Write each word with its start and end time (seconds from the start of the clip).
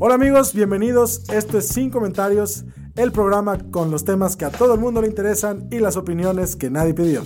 Hola 0.00 0.14
amigos, 0.14 0.54
bienvenidos. 0.54 1.28
Esto 1.28 1.58
es 1.58 1.66
Sin 1.66 1.90
Comentarios, 1.90 2.64
el 2.94 3.10
programa 3.10 3.58
con 3.72 3.90
los 3.90 4.04
temas 4.04 4.36
que 4.36 4.44
a 4.44 4.50
todo 4.50 4.74
el 4.74 4.80
mundo 4.80 5.02
le 5.02 5.08
interesan 5.08 5.66
y 5.72 5.80
las 5.80 5.96
opiniones 5.96 6.54
que 6.54 6.70
nadie 6.70 6.94
pidió. 6.94 7.24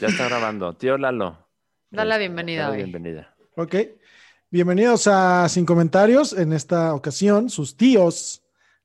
Ya 0.00 0.08
está 0.08 0.26
grabando. 0.26 0.72
Tío 0.72 0.96
Lalo. 0.96 1.36
Dale 1.90 2.08
la 2.08 2.16
bienvenida. 2.16 2.62
Dale 2.62 2.76
hoy. 2.76 2.82
bienvenida. 2.84 3.36
Ok. 3.56 3.74
Bienvenidos 4.50 5.06
a 5.06 5.48
Sin 5.48 5.66
Comentarios. 5.66 6.32
En 6.32 6.52
esta 6.52 6.94
ocasión, 6.94 7.50
sus 7.50 7.76
tíos 7.76 8.42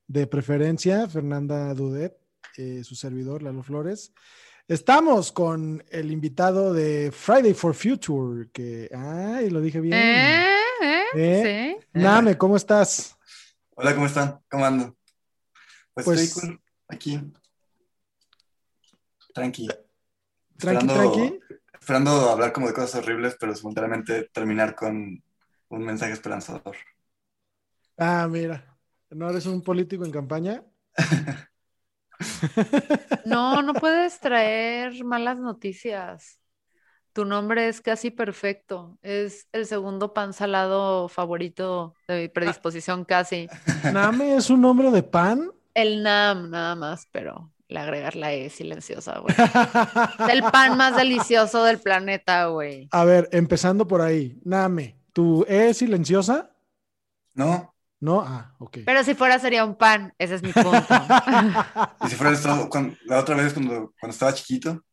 de 0.08 0.28
preferencia, 0.28 1.08
Fernanda 1.08 1.74
Dudet, 1.74 2.18
eh, 2.58 2.84
su 2.84 2.96
servidor, 2.96 3.42
Lalo 3.44 3.64
Flores. 3.64 4.14
Estamos 4.68 5.32
con 5.32 5.84
el 5.90 6.12
invitado 6.12 6.74
de 6.74 7.12
Friday 7.12 7.54
for 7.54 7.74
Future, 7.74 8.50
que, 8.52 8.90
ay, 8.94 9.50
lo 9.50 9.62
dije 9.62 9.80
bien. 9.80 9.94
¿Eh? 9.94 10.56
¿Eh? 10.82 11.04
¿Eh? 11.16 11.78
Sí. 11.82 11.88
Name, 11.94 12.38
¿cómo 12.38 12.58
estás? 12.58 13.18
Hola, 13.76 13.94
¿cómo 13.94 14.06
están? 14.08 14.40
¿Cómo 14.50 14.66
ando? 14.66 14.96
Pues, 15.94 16.06
Pues- 16.06 16.22
estoy 16.22 16.42
cool, 16.50 16.62
aquí. 16.90 17.20
Tranqui. 19.34 19.68
Tranqui, 20.58 20.86
Esperando- 20.88 20.94
tranqui. 20.94 21.40
Esperando 21.80 22.12
hablar 22.30 22.54
como 22.54 22.68
de 22.68 22.74
cosas 22.74 22.96
horribles, 22.96 23.36
pero 23.40 23.56
simultáneamente 23.56 24.30
terminar 24.34 24.76
con 24.76 25.23
un 25.76 25.86
mensaje 25.86 26.14
esperanzador. 26.14 26.76
Ah, 27.98 28.28
mira, 28.30 28.78
¿no 29.10 29.30
eres 29.30 29.46
un 29.46 29.62
político 29.62 30.06
en 30.06 30.12
campaña? 30.12 30.64
No, 33.26 33.62
no 33.62 33.74
puedes 33.74 34.20
traer 34.20 35.04
malas 35.04 35.40
noticias. 35.40 36.40
Tu 37.14 37.26
nombre 37.26 37.68
es 37.68 37.82
casi 37.82 38.12
perfecto. 38.12 38.98
Es 39.02 39.48
el 39.52 39.66
segundo 39.66 40.14
pan 40.14 40.34
salado 40.34 41.08
favorito 41.10 41.96
de 42.08 42.22
mi 42.22 42.28
predisposición 42.30 43.06
casi. 43.06 43.48
Name 43.94 44.36
es 44.36 44.50
un 44.50 44.62
nombre 44.62 44.92
de 44.92 45.04
pan. 45.04 45.52
El 45.74 46.04
NAM 46.04 46.50
nada 46.50 46.76
más, 46.76 47.08
pero 47.12 47.52
le 47.68 47.80
agregar 47.80 48.16
la 48.16 48.34
E 48.34 48.50
silenciosa, 48.50 49.20
güey. 49.20 49.36
El 50.30 50.44
pan 50.44 50.78
más 50.78 50.96
delicioso 50.96 51.64
del 51.64 51.80
planeta, 51.80 52.46
güey. 52.48 52.88
A 52.92 53.04
ver, 53.06 53.30
empezando 53.32 53.88
por 53.88 54.02
ahí. 54.02 54.40
Name, 54.44 54.96
¿tu 55.14 55.46
E 55.48 55.70
es 55.70 55.78
silenciosa? 55.78 56.50
¿No? 57.34 57.74
No, 58.00 58.22
ah, 58.22 58.54
ok. 58.60 58.80
Pero 58.86 59.04
si 59.04 59.16
fuera 59.16 59.40
sería 59.40 59.64
un 59.64 59.76
pan, 59.76 60.14
ese 60.18 60.36
es 60.36 60.44
mi 60.44 60.52
punto. 60.52 60.72
Y 62.06 62.10
si 62.10 62.16
fuera 62.16 62.38
cuando- 62.70 62.96
la 63.06 63.20
otra 63.20 63.36
vez 63.36 63.54
cuando, 63.54 63.94
cuando 64.00 64.12
estaba 64.14 64.34
chiquito, 64.34 64.84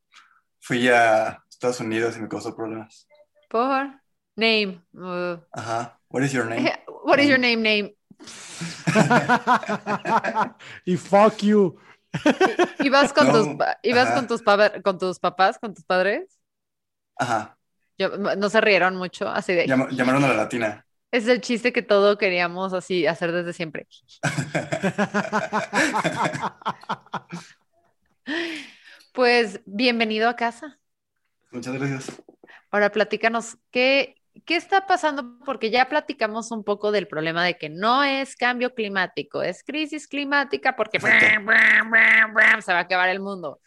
fui 0.60 0.88
a 0.88 1.42
Estados 1.48 1.80
Unidos 1.80 2.16
y 2.16 2.20
me 2.20 2.28
causó 2.28 2.54
problemas. 2.54 3.08
Por 3.48 4.00
name. 4.36 4.80
uh, 4.94 5.38
Ajá. 5.52 5.98
What 6.08 6.22
is 6.22 6.32
your 6.32 6.46
name? 6.46 6.70
what 7.04 7.18
is 7.18 7.28
your 7.28 7.38
name, 7.38 7.56
name? 7.62 7.96
y 10.84 10.96
fuck 10.96 11.38
you. 11.42 11.76
¿Ibas 12.80 13.12
con 13.12 13.28
No, 13.28 13.32
tus, 13.32 13.66
ibas 13.82 14.10
con 14.12 14.26
tus, 14.26 14.42
con 14.82 14.98
tus 14.98 15.18
papás, 15.18 15.58
con 15.58 15.74
tus 15.74 15.84
padres? 15.84 16.38
Ajá. 17.16 17.56
Yo- 18.00 18.16
no 18.16 18.48
se 18.48 18.60
rieron 18.62 18.96
mucho, 18.96 19.28
así 19.28 19.52
de, 19.52 19.66
Llam- 19.66 19.90
llamaron 19.90 20.24
a 20.24 20.28
la 20.28 20.34
latina. 20.34 20.86
es 21.12 21.28
el 21.28 21.42
chiste 21.42 21.70
que 21.72 21.82
todo 21.82 22.16
queríamos 22.16 22.72
así 22.72 23.06
hacer 23.06 23.30
desde 23.32 23.52
siempre. 23.52 23.86
Pues 29.12 29.60
bienvenido 29.66 30.28
a 30.28 30.36
casa. 30.36 30.78
Muchas 31.50 31.74
gracias. 31.74 32.22
Ahora 32.70 32.90
platícanos, 32.92 33.56
¿qué, 33.70 34.14
qué 34.46 34.56
está 34.56 34.86
pasando? 34.86 35.38
Porque 35.44 35.70
ya 35.70 35.88
platicamos 35.88 36.52
un 36.52 36.62
poco 36.62 36.92
del 36.92 37.08
problema 37.08 37.44
de 37.44 37.58
que 37.58 37.68
no 37.68 38.04
es 38.04 38.36
cambio 38.36 38.72
climático, 38.74 39.42
es 39.42 39.64
crisis 39.64 40.06
climática 40.06 40.76
porque 40.76 41.00
se 41.00 41.08
va 41.08 42.78
a 42.78 42.80
acabar 42.80 43.08
el 43.08 43.20
mundo. 43.20 43.60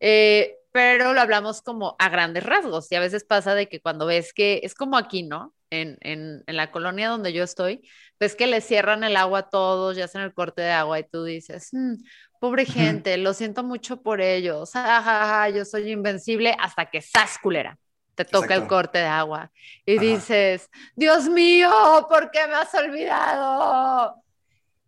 Eh, 0.00 0.54
pero 0.78 1.12
lo 1.12 1.20
hablamos 1.20 1.60
como 1.60 1.96
a 1.98 2.08
grandes 2.08 2.44
rasgos 2.44 2.86
y 2.92 2.94
a 2.94 3.00
veces 3.00 3.24
pasa 3.24 3.56
de 3.56 3.68
que 3.68 3.80
cuando 3.80 4.06
ves 4.06 4.32
que 4.32 4.60
es 4.62 4.76
como 4.76 4.96
aquí, 4.96 5.24
¿no? 5.24 5.52
En, 5.70 5.98
en, 6.02 6.44
en 6.46 6.56
la 6.56 6.70
colonia 6.70 7.08
donde 7.08 7.32
yo 7.32 7.42
estoy, 7.42 7.82
ves 8.20 8.36
que 8.36 8.46
le 8.46 8.60
cierran 8.60 9.02
el 9.02 9.16
agua 9.16 9.40
a 9.40 9.48
todos, 9.50 9.96
ya 9.96 10.04
hacen 10.04 10.20
el 10.20 10.32
corte 10.32 10.62
de 10.62 10.70
agua 10.70 11.00
y 11.00 11.02
tú 11.02 11.24
dices, 11.24 11.70
"Mm, 11.72 11.94
pobre 12.38 12.64
gente, 12.64 13.16
lo 13.18 13.34
siento 13.34 13.64
mucho 13.64 14.02
por 14.02 14.20
ellos, 14.20 14.70
ja, 14.72 15.02
ja, 15.02 15.48
yo 15.48 15.64
soy 15.64 15.90
invencible 15.90 16.54
hasta 16.60 16.86
que 16.88 17.02
sas 17.02 17.38
culera, 17.42 17.76
te 18.14 18.24
toca 18.24 18.54
el 18.54 18.60
Exacto. 18.60 18.68
corte 18.68 18.98
de 18.98 19.06
agua 19.06 19.50
y 19.84 19.96
Ajá. 19.96 20.00
dices, 20.02 20.70
Dios 20.94 21.28
mío, 21.28 21.72
¿por 22.08 22.30
qué 22.30 22.46
me 22.46 22.54
has 22.54 22.72
olvidado? 22.74 24.22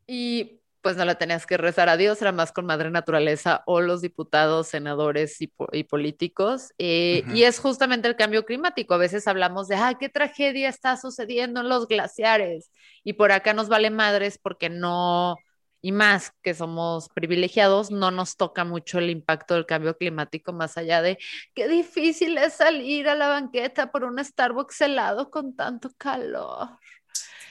Y 0.07 0.60
pues 0.83 0.97
no 0.97 1.05
le 1.05 1.15
tenías 1.15 1.47
que 1.47 1.57
rezar 1.57 1.89
a 1.89 1.97
Dios, 1.97 2.21
era 2.23 2.33
más 2.33 2.53
con 2.53 2.67
madre 2.67 2.91
naturaleza 2.91 3.63
o 3.67 3.81
los 3.81 4.01
diputados, 4.01 4.69
senadores 4.69 5.41
y, 5.41 5.49
po- 5.49 5.69
y 5.73 5.85
políticos. 5.85 6.73
Eh. 6.79 7.25
Y 7.35 7.43
es 7.43 7.59
justamente 7.59 8.09
el 8.09 8.17
cambio 8.17 8.45
climático. 8.45 8.95
A 8.95 8.99
veces 8.99 9.27
hablamos 9.29 9.69
de, 9.69 9.77
ah, 9.77 9.95
qué 9.99 10.09
tragedia 10.09 10.69
está 10.69 10.97
sucediendo 10.97 11.61
en 11.61 11.69
los 11.69 11.87
glaciares. 11.87 12.71
Y 13.05 13.15
por 13.15 13.33
acá 13.33 13.55
nos 13.55 13.69
vale 13.69 13.91
madres 13.91 14.39
porque 14.39 14.71
no, 14.71 15.37
y 15.83 15.93
más 15.93 16.33
que 16.43 16.55
somos 16.55 17.09
privilegiados, 17.09 17.91
no 17.91 18.11
nos 18.11 18.37
toca 18.37 18.65
mucho 18.65 18.99
el 18.99 19.11
impacto 19.11 19.55
del 19.55 19.67
cambio 19.67 19.97
climático, 19.97 20.53
más 20.53 20.77
allá 20.77 21.03
de 21.03 21.19
qué 21.55 21.69
difícil 21.69 22.37
es 22.39 22.55
salir 22.55 23.09
a 23.09 23.15
la 23.15 23.29
banqueta 23.29 23.91
por 23.91 24.05
un 24.05 24.23
Starbucks 24.23 24.81
helado 24.83 25.31
con 25.31 25.57
tanto 25.57 25.91
calor. 25.97 26.79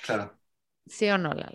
Claro. 0.04 0.38
¿Sí 0.88 1.10
o 1.10 1.18
no, 1.18 1.30
Lalo? 1.34 1.54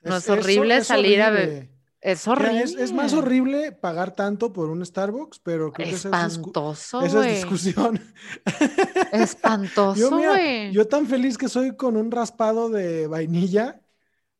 No 0.00 0.16
es 0.16 0.28
horrible 0.28 0.84
salir 0.84 1.20
a 1.22 1.30
ver-. 1.30 1.70
Es 2.00 2.28
horrible. 2.28 2.62
Es, 2.62 2.74
es 2.76 2.92
más 2.92 3.12
horrible 3.12 3.72
pagar 3.72 4.14
tanto 4.14 4.52
por 4.52 4.70
un 4.70 4.86
Starbucks, 4.86 5.40
pero 5.40 5.72
creo 5.72 5.88
que 5.88 5.94
esa 5.96 6.08
es, 6.08 6.14
discu- 6.14 6.26
Espantoso, 6.28 7.02
esa 7.02 7.22
discusión. 7.22 8.00
Espantoso, 9.12 9.98
Yo, 10.00 10.10
mira, 10.16 10.70
yo 10.70 10.86
tan 10.86 11.06
feliz 11.06 11.36
que 11.36 11.48
soy 11.48 11.76
con 11.76 11.96
un 11.96 12.10
raspado 12.10 12.68
de 12.68 13.06
vainilla. 13.08 13.80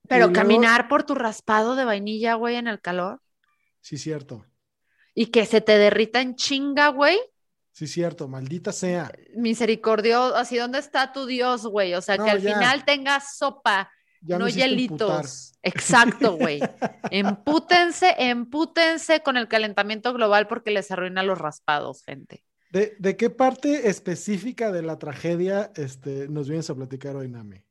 Pero 0.09 0.27
luego- 0.29 0.33
caminar 0.35 0.89
por 0.89 1.03
tu 1.03 1.15
raspado 1.15 1.75
de 1.77 1.85
vainilla, 1.85 2.35
güey, 2.35 2.57
en 2.57 2.67
el 2.69 2.81
calor 2.81 3.21
Sí, 3.81 3.99
cierto. 3.99 4.47
y 5.15 5.27
que 5.27 5.45
se 5.45 5.61
te 5.61 5.77
derrita 5.79 6.21
en 6.21 6.37
chinga, 6.37 6.89
güey. 6.89 7.19
Sí, 7.73 7.87
cierto. 7.87 8.27
Maldita 8.29 8.73
sea. 8.73 9.13
Misericordio, 9.37 10.35
así, 10.37 10.57
¿dónde 10.57 10.79
está 10.79 11.13
tu 11.13 11.27
Dios, 11.27 11.67
güey? 11.67 11.95
O 11.95 12.01
sea, 12.03 12.17
No, 12.17 12.25
que 12.25 12.31
al 12.31 12.41
ya. 12.41 12.55
final 12.55 12.85
tengas 12.85 13.37
sopa, 13.37 13.91
Ya 14.21 14.39
no 14.39 14.49
hielitos. 14.49 15.53
Exacto, 15.63 16.37
güey. 16.37 16.61
Empútense, 17.11 18.15
empútense 18.19 19.23
con 19.23 19.37
el 19.37 19.49
calentamiento 19.49 20.13
global 20.13 20.47
porque 20.47 20.71
les 20.71 20.91
arruina 20.91 21.23
los 21.23 21.39
raspados, 21.39 22.03
gente. 22.05 22.45
¿De, 22.71 22.97
de 22.99 23.17
qué 23.17 23.31
parte 23.31 23.89
específica 23.89 24.71
de 24.71 24.83
la 24.83 24.99
tragedia 24.99 25.73
este, 25.75 26.29
nos 26.29 26.49
vienes 26.49 26.69
a 26.69 26.75
platicar 26.75 27.17
hoy, 27.17 27.29
Nami? 27.29 27.63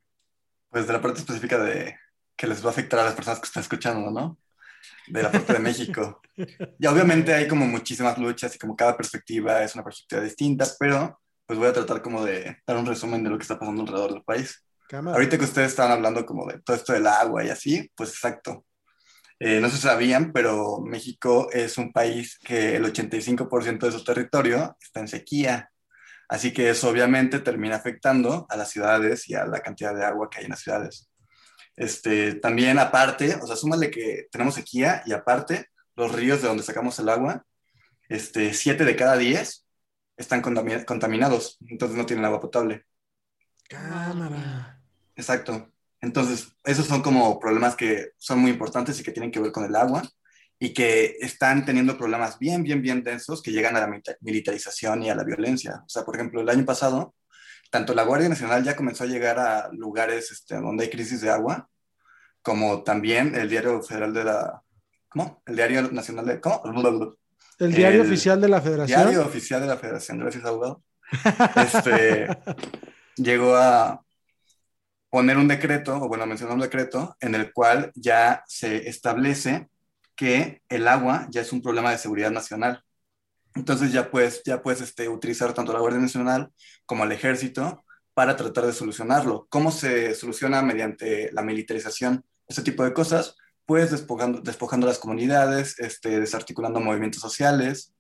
Pues 0.70 0.88
de 0.88 0.94
la 0.94 1.02
parte 1.02 1.20
específica 1.20 1.60
de 1.60 1.96
que 2.36 2.48
les 2.48 2.64
va 2.64 2.70
a 2.70 2.72
afectar 2.72 3.00
a 3.00 3.06
las 3.06 3.14
personas 3.14 3.40
que 3.40 3.46
están 3.46 3.62
escuchando, 3.62 4.12
¿no? 4.12 4.40
De 5.08 5.24
la 5.24 5.32
parte 5.32 5.54
de 5.54 5.60
México. 5.60 6.22
Y 6.80 6.86
obviamente 6.86 7.34
hay 7.34 7.48
como 7.48 7.66
muchísimas 7.66 8.16
luchas 8.20 8.56
y 8.56 8.60
como 8.60 8.76
cada 8.76 8.96
perspectiva 8.96 9.64
es 9.64 9.74
una 9.74 9.84
perspectiva 9.84 10.22
distinta, 10.22 10.68
pero 10.80 11.20
pues 11.48 11.58
voy 11.58 11.68
a 11.68 11.74
tratar 11.74 12.04
como 12.04 12.24
de 12.24 12.58
dar 12.64 12.78
un 12.78 12.86
resumen 12.86 13.24
de 13.24 13.32
lo 13.32 13.40
que 13.40 13.42
está 13.42 13.58
pasando 13.58 13.82
alrededor 13.82 14.14
del 14.14 14.24
país. 14.24 14.64
Cámara. 14.88 15.16
Ahorita 15.16 15.38
que 15.38 15.46
ustedes 15.46 15.70
estaban 15.70 15.92
hablando 15.92 16.26
como 16.26 16.46
de 16.46 16.60
todo 16.62 16.76
esto 16.76 16.94
del 16.94 17.08
agua 17.08 17.44
y 17.44 17.50
así, 17.50 17.92
pues 17.96 18.12
exacto. 18.12 18.66
Eh, 19.40 19.60
no 19.60 19.70
se 19.70 19.78
sabían, 19.78 20.32
pero 20.34 20.80
México 20.82 21.50
es 21.52 21.78
un 21.78 21.94
país 21.94 22.40
que 22.40 22.76
el 22.76 22.86
85% 22.86 23.86
de 23.86 23.92
su 23.92 24.04
territorio 24.04 24.76
está 24.82 25.00
en 25.00 25.08
sequía. 25.08 25.70
Así 26.28 26.52
que 26.52 26.70
eso 26.70 26.90
obviamente 26.90 27.40
termina 27.40 27.76
afectando 27.76 28.48
a 28.50 28.58
las 28.58 28.70
ciudades 28.72 29.30
y 29.30 29.36
a 29.36 29.46
la 29.46 29.60
cantidad 29.62 29.96
de 29.96 30.06
agua 30.06 30.30
que 30.30 30.40
hay 30.40 30.46
en 30.46 30.52
las 30.52 30.62
ciudades. 30.62 31.10
Este, 31.76 32.34
también 32.36 32.80
aparte, 32.80 33.36
o 33.36 33.46
sea, 33.46 33.56
súmale 33.56 33.92
que 33.92 34.28
tenemos 34.32 34.56
sequía 34.56 35.04
y 35.06 35.14
aparte 35.14 35.68
los 35.96 36.12
ríos 36.12 36.42
de 36.42 36.48
donde 36.48 36.64
sacamos 36.64 36.98
el 37.00 37.10
agua, 37.10 37.46
este, 38.10 38.54
siete 38.54 38.84
de 38.84 38.96
cada 38.96 39.18
diez 39.18 39.66
están 40.18 40.42
contaminados, 40.42 41.58
entonces 41.68 41.96
no 41.98 42.06
tienen 42.06 42.26
agua 42.26 42.42
potable. 42.42 42.86
Cámara. 43.70 44.77
Exacto. 45.18 45.70
Entonces, 46.00 46.50
esos 46.64 46.86
son 46.86 47.02
como 47.02 47.40
problemas 47.40 47.76
que 47.76 48.12
son 48.18 48.40
muy 48.40 48.52
importantes 48.52 49.00
y 49.00 49.04
que 49.04 49.12
tienen 49.12 49.32
que 49.32 49.40
ver 49.40 49.52
con 49.52 49.66
el 49.66 49.76
agua 49.76 50.04
y 50.60 50.74
que 50.74 51.18
están 51.20 51.66
teniendo 51.66 51.98
problemas 51.98 52.40
bien, 52.40 52.64
bien, 52.64 52.82
bien 52.82 53.04
densos 53.04 53.42
que 53.42 53.52
llegan 53.52 53.76
a 53.76 53.82
la 53.82 54.02
militarización 54.22 55.04
y 55.04 55.10
a 55.10 55.16
la 55.16 55.24
violencia. 55.24 55.84
O 55.86 55.90
sea, 55.90 56.04
por 56.04 56.16
ejemplo, 56.16 56.42
el 56.42 56.50
año 56.50 56.66
pasado, 56.66 57.16
tanto 57.70 57.94
la 57.94 58.04
Guardia 58.04 58.30
Nacional 58.30 58.64
ya 58.64 58.76
comenzó 58.76 59.04
a 59.04 59.08
llegar 59.08 59.40
a 59.40 59.70
lugares 59.72 60.32
este, 60.32 60.56
donde 60.56 60.86
hay 60.86 60.90
crisis 60.90 61.22
de 61.22 61.30
agua, 61.30 61.68
como 62.42 62.84
también 62.84 63.36
el 63.36 63.50
Diario 63.50 63.82
Federal 63.82 64.14
de 64.14 64.24
la... 64.24 64.62
¿Cómo? 65.10 65.42
El 65.46 65.56
Diario 65.56 65.92
Nacional 65.92 66.26
de... 66.26 66.40
¿Cómo? 66.40 66.62
El 67.60 67.74
Diario 67.74 68.04
Oficial 68.04 68.40
de 68.40 68.50
la 68.50 68.62
Federación. 68.62 69.02
Diario 69.02 69.26
Oficial 69.26 69.62
de 69.62 69.68
la 69.68 69.78
Federación, 69.78 70.20
gracias, 70.20 70.46
abogado. 70.46 70.84
Este, 71.56 72.28
llegó 73.16 73.56
a 73.56 74.04
poner 75.10 75.38
un 75.38 75.48
decreto, 75.48 75.96
o 75.96 76.08
bueno, 76.08 76.26
mencionar 76.26 76.56
un 76.56 76.62
decreto, 76.62 77.16
en 77.20 77.36
el 77.36 77.54
cual 77.54 77.92
ya 77.96 78.44
se 78.48 78.90
establece 78.90 79.70
que 80.16 80.62
el 80.70 80.88
agua 80.88 81.28
ya 81.30 81.42
es 81.42 81.54
un 81.54 81.62
problema 81.62 81.92
de 81.92 81.98
seguridad 81.98 82.32
nacional. 82.32 82.84
Entonces 83.56 83.92
ya 83.92 84.12
puedes, 84.12 84.42
ya 84.46 84.62
puedes 84.62 84.82
este, 84.82 85.10
utilizar 85.10 85.54
tanto 85.54 85.74
la 85.74 85.80
Guardia 85.80 86.00
Nacional 86.00 86.52
como 86.86 87.04
el 87.04 87.12
Ejército 87.12 87.84
para 88.14 88.36
tratar 88.36 88.66
de 88.66 88.74
solucionarlo. 88.74 89.48
¿Cómo 89.50 89.72
se 89.72 90.16
soluciona 90.16 90.62
mediante 90.62 91.32
la 91.32 91.44
militarización? 91.44 92.26
Ese 92.48 92.64
tipo 92.64 92.84
de 92.84 92.94
cosas, 92.94 93.36
pues 93.66 93.92
despojando, 93.92 94.42
despojando 94.42 94.88
las 94.88 95.00
comunidades, 95.00 95.80
este, 95.80 96.20
desarticulando 96.20 96.80
movimientos 96.80 97.22
sociales, 97.22 97.94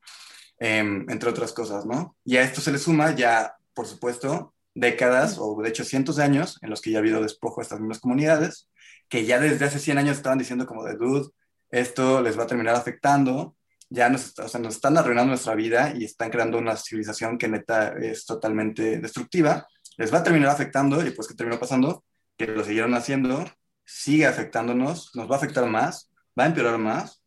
em, 0.59 1.05
entre 1.09 1.29
otras 1.29 1.53
cosas, 1.53 1.85
¿no? 1.85 2.15
Y 2.23 2.37
a 2.37 2.41
esto 2.41 2.61
se 2.61 2.71
le 2.71 2.79
suma 2.79 3.15
ya, 3.15 3.55
por 3.73 3.85
supuesto, 3.85 4.55
décadas 4.77 5.37
o 5.39 5.59
de 5.61 5.69
hecho 5.69 5.83
cientos 5.83 6.17
de 6.17 6.23
años 6.23 6.59
en 6.61 6.69
los 6.69 6.81
que 6.81 6.91
ya 6.91 6.97
ha 6.97 7.01
habido 7.01 7.21
despojo 7.21 7.61
de 7.61 7.63
estas 7.63 7.79
mismas 7.79 7.99
comunidades, 7.99 8.69
que 9.09 9.25
ya 9.25 9.39
desde 9.39 9.65
hace 9.65 9.79
100 9.79 9.97
años 9.97 10.17
estaban 10.17 10.37
diciendo 10.37 10.65
como 10.65 10.83
de, 10.83 10.95
dude, 10.95 11.29
esto 11.71 12.21
les 12.21 12.37
va 12.37 12.43
a 12.43 12.47
terminar 12.47 12.75
afectando, 12.75 13.55
ya 13.89 14.09
nos, 14.09 14.37
o 14.37 14.47
sea, 14.47 14.59
nos 14.59 14.75
están 14.75 14.97
arruinando 14.97 15.29
nuestra 15.29 15.55
vida 15.55 15.93
y 15.95 16.05
están 16.05 16.29
creando 16.29 16.57
una 16.57 16.75
civilización 16.75 17.37
que 17.37 17.47
neta 17.47 17.93
es 17.97 18.25
totalmente 18.25 18.99
destructiva, 18.99 19.67
les 19.97 20.13
va 20.13 20.19
a 20.19 20.23
terminar 20.23 20.49
afectando 20.49 21.05
y 21.05 21.11
pues 21.11 21.27
¿qué 21.27 21.33
terminó 21.33 21.59
pasando? 21.59 22.03
Que 22.37 22.47
lo 22.47 22.63
siguieron 22.63 22.93
haciendo, 22.93 23.45
sigue 23.83 24.27
afectándonos, 24.27 25.11
nos 25.15 25.29
va 25.29 25.35
a 25.35 25.37
afectar 25.37 25.65
más, 25.67 26.11
va 26.39 26.43
a 26.43 26.47
empeorar 26.47 26.77
más. 26.77 27.23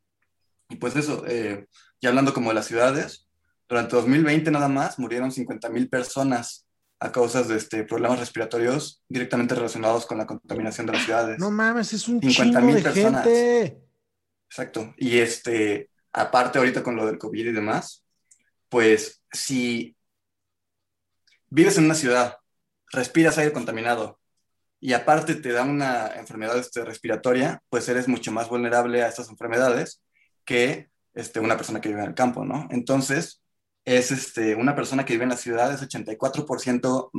Y 0.68 0.76
pues 0.76 0.94
eso, 0.94 1.24
eh, 1.26 1.66
ya 2.00 2.10
hablando 2.10 2.32
como 2.32 2.50
de 2.50 2.54
las 2.54 2.66
ciudades, 2.66 3.26
durante 3.68 3.96
2020 3.96 4.50
nada 4.52 4.68
más 4.68 4.98
murieron 5.00 5.32
50 5.32 5.68
mil 5.70 5.88
personas 5.88 6.66
a 7.00 7.10
causa 7.10 7.42
de 7.42 7.56
este, 7.56 7.84
problemas 7.84 8.20
respiratorios 8.20 9.02
directamente 9.08 9.54
relacionados 9.54 10.04
con 10.04 10.18
la 10.18 10.26
contaminación 10.26 10.86
de 10.86 10.92
las 10.92 11.04
ciudades. 11.04 11.38
No 11.38 11.50
mames, 11.50 11.94
es 11.94 12.06
un 12.08 12.20
chingo 12.20 12.60
de 12.60 12.82
personas. 12.82 13.24
gente. 13.24 13.82
Exacto. 14.50 14.94
Y 14.98 15.18
este, 15.18 15.90
aparte 16.12 16.58
ahorita 16.58 16.82
con 16.82 16.96
lo 16.96 17.06
del 17.06 17.18
COVID 17.18 17.46
y 17.46 17.52
demás, 17.52 18.04
pues 18.68 19.22
si 19.32 19.96
vives 21.48 21.78
en 21.78 21.84
una 21.84 21.94
ciudad, 21.94 22.36
respiras 22.92 23.38
aire 23.38 23.52
contaminado 23.52 24.20
y 24.78 24.92
aparte 24.92 25.34
te 25.34 25.52
da 25.52 25.62
una 25.62 26.08
enfermedad 26.08 26.58
este, 26.58 26.84
respiratoria, 26.84 27.62
pues 27.70 27.88
eres 27.88 28.08
mucho 28.08 28.30
más 28.30 28.48
vulnerable 28.48 29.02
a 29.02 29.08
estas 29.08 29.30
enfermedades 29.30 30.02
que 30.44 30.90
este, 31.14 31.40
una 31.40 31.56
persona 31.56 31.80
que 31.80 31.88
vive 31.88 32.02
en 32.02 32.08
el 32.08 32.14
campo, 32.14 32.44
¿no? 32.44 32.68
Entonces, 32.70 33.39
es 33.84 34.10
este, 34.10 34.54
una 34.54 34.74
persona 34.74 35.04
que 35.04 35.14
vive 35.14 35.24
en 35.24 35.30
la 35.30 35.36
ciudad 35.36 35.72
es 35.72 35.82
84% 35.82 37.10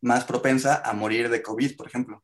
más 0.00 0.24
propensa 0.24 0.82
a 0.84 0.92
morir 0.92 1.28
de 1.28 1.42
COVID, 1.42 1.76
por 1.76 1.86
ejemplo. 1.86 2.22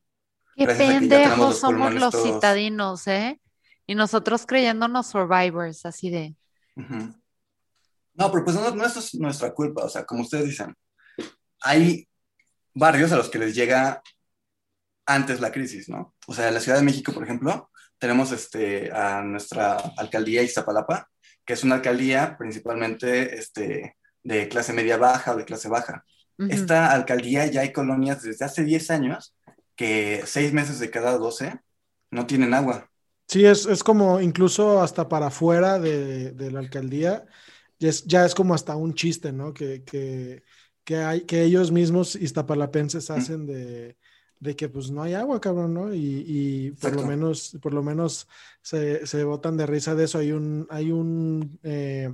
Qué 0.57 0.67
pendejos 0.67 1.59
somos 1.59 1.95
los 1.95 2.15
citadinos, 2.23 3.07
¿eh? 3.07 3.41
Y 3.87 3.95
nosotros 3.95 4.47
creyéndonos 4.47 5.09
survivors, 5.09 5.85
así 5.87 6.11
de. 6.11 6.37
No, 6.77 8.31
pero 8.31 8.45
pues 8.45 8.57
no, 8.57 8.71
no 8.71 8.85
es 8.85 9.15
nuestra 9.15 9.53
culpa, 9.53 9.85
o 9.85 9.89
sea, 9.89 10.05
como 10.05 10.23
ustedes 10.23 10.47
dicen, 10.47 10.77
hay 11.63 12.09
barrios 12.75 13.13
a 13.13 13.17
los 13.17 13.29
que 13.29 13.39
les 13.39 13.55
llega 13.55 14.03
antes 15.07 15.41
la 15.41 15.51
crisis, 15.51 15.89
¿no? 15.89 16.15
O 16.27 16.35
sea, 16.35 16.49
en 16.49 16.55
la 16.55 16.61
Ciudad 16.61 16.79
de 16.79 16.85
México, 16.85 17.13
por 17.13 17.25
ejemplo, 17.25 17.71
tenemos 17.99 18.33
este, 18.33 18.93
a 18.93 19.23
nuestra 19.23 19.77
alcaldía 19.97 20.43
Iztapalapa, 20.43 21.09
que 21.50 21.55
es 21.55 21.64
una 21.64 21.75
alcaldía 21.75 22.37
principalmente 22.38 23.35
este, 23.37 23.97
de 24.23 24.47
clase 24.47 24.73
media 24.73 24.97
baja 24.99 25.35
o 25.35 25.37
de 25.37 25.44
clase 25.44 25.69
baja. 25.69 26.05
Esta 26.38 26.93
alcaldía 26.93 27.44
ya 27.47 27.62
hay 27.62 27.73
colonias 27.73 28.23
desde 28.23 28.44
hace 28.44 28.62
10 28.62 28.88
años 28.93 29.35
que 29.75 30.23
seis 30.26 30.52
meses 30.52 30.79
de 30.79 30.91
cada 30.91 31.19
12 31.19 31.58
no 32.12 32.25
tienen 32.29 32.55
agua. 32.55 32.88
Sí, 33.26 33.44
es, 33.44 33.67
es 33.67 33.82
como 33.82 34.20
incluso 34.20 34.81
hasta 34.81 35.08
para 35.08 35.26
afuera 35.26 35.81
de, 35.81 36.31
de 36.31 36.52
la 36.52 36.61
alcaldía, 36.61 37.25
ya 37.81 37.88
es, 37.88 38.05
ya 38.05 38.25
es, 38.25 38.37
como 38.37 38.55
hasta 38.55 38.76
un 38.76 38.94
chiste, 38.94 39.32
¿no? 39.32 39.52
Que, 39.52 39.82
que, 39.82 40.44
que, 40.85 40.99
hay, 40.99 41.23
que 41.23 41.43
ellos 41.43 41.73
mismos 41.73 42.14
iztapalapenses 42.14 43.11
hacen 43.11 43.49
de, 43.49 43.97
de, 44.41 44.57
que 44.57 44.69
pues 44.69 44.91
no 44.91 45.03
hay 45.03 45.15
agua, 45.15 45.41
cabrón, 45.41 45.75
¿no? 45.75 45.95
Y, 45.95 46.25
y 46.27 46.71
por 46.73 46.97
lo 46.97 47.07
menos, 47.07 47.57
por 47.63 47.73
lo 47.73 47.83
menos 47.83 48.29
se, 48.63 49.07
se 49.07 49.23
botan 49.25 49.57
de 49.57 49.67
risa 49.67 49.95
de 49.95 50.05
eso. 50.05 50.19
Hay 50.19 50.33
un, 50.33 50.67
hay 50.71 50.91
un 50.91 51.59
eh, 51.63 52.13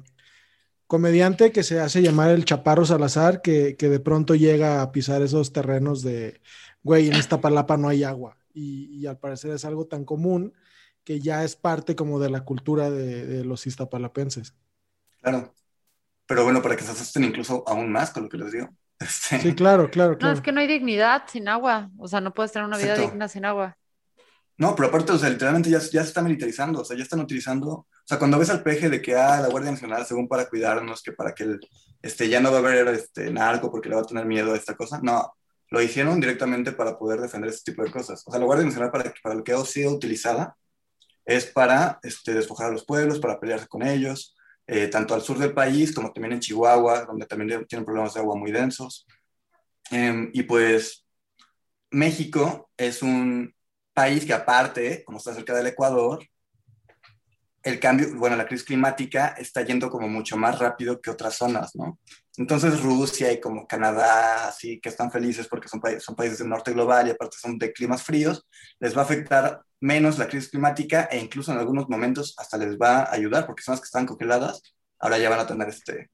comediante 0.87 1.53
que 1.53 1.63
se 1.63 1.81
hace 1.81 2.03
llamar 2.03 2.31
el 2.31 2.45
Chaparro 2.45 2.85
Salazar, 2.85 3.41
que, 3.43 3.77
que 3.77 3.89
de 3.89 4.01
pronto 4.01 4.35
llega 4.35 4.83
a 4.83 4.93
pisar 4.93 5.23
esos 5.23 5.53
terrenos 5.53 6.03
de, 6.03 6.41
güey, 6.83 7.09
en 7.09 7.17
Iztapalapa 7.17 7.77
no 7.77 7.89
hay 7.89 8.05
agua. 8.05 8.37
Y, 8.53 8.87
y 8.99 9.07
al 9.07 9.19
parecer 9.19 9.53
es 9.53 9.65
algo 9.65 9.87
tan 9.87 10.05
común 10.05 10.53
que 11.07 11.21
ya 11.21 11.45
es 11.45 11.55
parte 11.55 11.95
como 11.95 12.19
de 12.19 12.29
la 12.31 12.45
cultura 12.45 12.91
de, 12.91 13.45
los 13.45 13.65
iztapalapenses. 13.69 14.57
Claro. 15.23 15.55
Pero 16.27 16.43
bueno, 16.43 16.61
para 16.61 16.75
que 16.75 16.83
se 16.83 16.91
asusten 16.91 17.23
incluso 17.23 17.63
aún 17.65 17.93
más 17.93 18.11
con 18.11 18.25
lo 18.25 18.29
que 18.29 18.39
les 18.39 18.51
digo. 18.51 18.69
Este, 18.99 19.41
sí, 19.41 19.55
claro, 19.55 19.91
claro, 19.91 20.17
No, 20.21 20.31
es 20.31 20.41
que 20.41 20.53
no 20.53 20.61
hay 20.61 20.67
dignidad 20.67 21.25
sin 21.27 21.49
agua. 21.49 21.91
O 21.99 22.09
sea, 22.09 22.21
no 22.21 22.33
puedes 22.33 22.53
tener 22.53 22.67
una 22.67 22.79
vida 22.79 22.97
digna 22.97 23.29
sin 23.29 23.45
agua. 23.45 23.77
No, 24.59 24.75
pero 24.75 24.89
aparte, 24.89 25.13
o 25.13 25.19
sea, 25.19 25.29
literalmente 25.29 25.69
ya, 25.69 25.79
ya 25.79 26.03
se 26.03 26.09
está 26.09 26.23
militarizando, 26.23 26.81
o 26.81 26.85
sea, 26.85 26.97
ya 26.97 27.03
están 27.03 27.21
utilizando, 27.21 27.69
o 27.71 27.87
sea, 28.05 28.19
cuando 28.19 28.39
ves 28.39 28.49
al 28.49 28.63
peje 28.63 28.89
de 28.89 29.03
que, 29.03 29.15
ah, 29.15 29.39
la 29.43 29.49
Guardia 29.49 29.71
Nacional, 29.71 30.07
según 30.07 30.29
para 30.29 30.49
cuidarnos, 30.49 31.03
que 31.03 31.13
para 31.13 31.35
que 31.35 31.45
el, 31.45 31.61
este, 32.01 32.29
ya 32.31 32.41
no 32.41 32.51
va 32.51 32.57
a 32.57 32.61
haber 32.61 32.89
este, 32.89 33.31
narco 33.31 33.71
porque 33.71 33.91
le 33.91 33.97
va 33.97 34.01
a 34.01 34.07
tener 34.07 34.25
miedo 34.25 34.55
a 34.55 34.57
esta 34.57 34.75
cosa, 34.75 34.99
no, 35.03 35.35
lo 35.71 35.83
hicieron 35.83 36.21
directamente 36.21 36.73
para 36.73 36.99
poder 36.99 37.21
defender 37.21 37.51
este 37.51 37.73
tipo 37.73 37.83
de 37.83 37.91
cosas. 37.91 38.23
O 38.27 38.31
sea, 38.31 38.41
la 38.41 38.47
Guardia 38.47 38.67
Nacional 38.67 38.91
para, 38.91 39.13
para 39.23 39.35
lo 39.35 39.45
que 39.45 39.53
ha 39.53 39.63
sido 39.65 39.93
utilizada 39.93 40.57
es 41.25 41.47
para 41.47 41.99
este, 42.03 42.33
despojar 42.33 42.69
a 42.69 42.73
los 42.73 42.85
pueblos, 42.87 43.19
para 43.19 43.39
pelearse 43.41 43.67
con 43.67 43.83
ellos, 43.83 44.36
eh, 44.67 44.89
tanto 44.89 45.15
al 45.15 45.23
sur 45.23 45.39
del 45.39 45.55
país 45.55 45.95
como 45.95 46.13
también 46.13 46.35
en 46.35 46.41
Chihuahua, 46.41 47.05
donde 47.05 47.27
también 47.27 47.67
tienen 47.67 47.85
problemas 47.85 48.15
de 48.15 48.21
agua 48.21 48.37
muy 48.37 48.53
densos. 48.53 49.07
Em, 49.91 50.31
y 50.33 50.43
pues 50.43 51.07
México 51.91 52.71
es 52.77 53.03
un 53.03 53.55
país 53.93 54.25
que 54.25 54.33
aparte, 54.35 55.05
como 55.05 55.19
está 55.19 55.35
cerca 55.35 55.55
del 55.55 55.69
Ecuador, 55.69 56.25
el 57.67 57.81
cambio, 57.81 58.15
bueno, 58.15 58.37
la 58.37 58.47
crisis 58.47 58.65
climática 58.65 59.35
está 59.37 59.61
yendo 59.63 59.91
como 59.91 60.09
mucho 60.09 60.37
más 60.37 60.61
rápido 60.61 61.01
que 61.01 61.11
otras 61.11 61.35
zonas, 61.35 61.75
¿no? 61.75 61.99
Entonces 62.37 62.81
Rusia 62.81 63.33
y 63.33 63.41
como 63.41 63.67
Canadá, 63.67 64.47
así 64.47 64.79
que 64.79 64.89
están 64.89 65.11
felices 65.11 65.49
porque 65.49 65.67
son, 65.67 65.83
son 65.99 66.15
países 66.15 66.39
del 66.39 66.49
norte 66.49 66.73
global 66.73 67.09
y 67.09 67.11
aparte 67.11 67.37
son 67.41 67.59
de 67.59 67.73
climas 67.73 68.05
fríos, 68.05 68.47
les 68.79 68.97
va 68.97 69.01
a 69.01 69.05
afectar 69.05 69.63
menos 69.81 70.17
la 70.17 70.29
crisis 70.29 70.49
climática 70.49 71.09
e 71.11 71.19
incluso 71.19 71.51
en 71.51 71.59
algunos 71.59 71.89
momentos 71.89 72.37
hasta 72.39 72.57
les 72.57 72.79
va 72.79 73.01
a 73.01 73.13
ayudar 73.13 73.47
porque 73.47 73.65
son 73.65 73.73
las 73.73 73.81
que 73.81 73.87
están 73.87 74.07
congeladas, 74.07 74.63
ahora 75.01 75.19
ya 75.19 75.29
van 75.29 75.41
a 75.41 75.47
tener 75.49 75.69
este, 75.69 76.11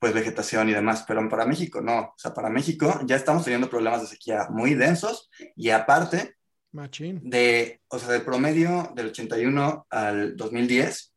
pues 0.00 0.14
vegetación 0.14 0.68
y 0.68 0.72
demás, 0.72 1.04
pero 1.06 1.28
para 1.28 1.46
México 1.46 1.80
no, 1.80 2.00
o 2.00 2.14
sea, 2.16 2.34
para 2.34 2.50
México 2.50 3.02
ya 3.04 3.14
estamos 3.14 3.44
teniendo 3.44 3.70
problemas 3.70 4.00
de 4.00 4.08
sequía 4.08 4.48
muy 4.50 4.74
densos 4.74 5.30
y 5.54 5.70
aparte 5.70 6.34
de, 7.22 7.80
o 7.88 7.98
sea, 7.98 8.08
del 8.10 8.22
promedio 8.22 8.92
del 8.94 9.06
81 9.08 9.86
al 9.90 10.36
2010, 10.36 11.12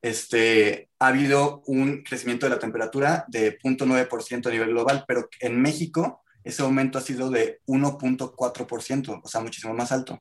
este, 0.00 0.88
ha 0.98 1.08
habido 1.08 1.62
un 1.66 2.02
crecimiento 2.02 2.46
de 2.46 2.50
la 2.50 2.58
temperatura 2.58 3.24
de 3.28 3.58
0.9% 3.58 4.46
a 4.48 4.50
nivel 4.50 4.70
global, 4.70 5.04
pero 5.06 5.28
en 5.40 5.60
México 5.60 6.22
ese 6.44 6.62
aumento 6.62 6.98
ha 6.98 7.02
sido 7.02 7.30
de 7.30 7.60
1.4%, 7.66 9.20
o 9.22 9.28
sea, 9.28 9.40
muchísimo 9.40 9.74
más 9.74 9.92
alto. 9.92 10.18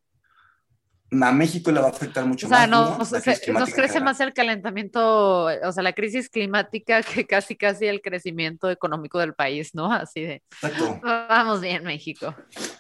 a 1.20 1.32
México 1.32 1.72
le 1.72 1.82
va 1.82 1.88
a 1.88 1.90
afectar 1.90 2.26
mucho 2.26 2.46
O 2.46 2.50
sea, 2.50 2.60
más. 2.60 2.70
no, 2.70 2.86
duro 2.92 2.98
o 3.02 3.06
sea, 3.06 3.18
la 3.18 3.24
crisis 3.24 3.40
se- 3.40 3.46
climática 3.46 3.66
nos 3.72 3.76
crece 3.76 4.00
más 4.02 4.20
el 4.20 4.34
calentamiento, 4.34 5.46
o 5.46 5.72
sea, 5.72 5.82
la 5.84 5.94
crisis 5.94 6.30
climática 6.30 7.02
que 7.02 7.26
casi 7.26 7.56
casi 7.56 7.88
el 7.88 8.02
crecimiento 8.02 8.70
económico 8.70 9.18
del 9.20 9.34
país, 9.34 9.74
¿no? 9.74 9.92
Así 9.92 10.22
de, 10.22 10.44
Exacto. 10.62 11.00
vamos 11.04 11.60
bien, 11.60 11.84
México. 11.84 12.36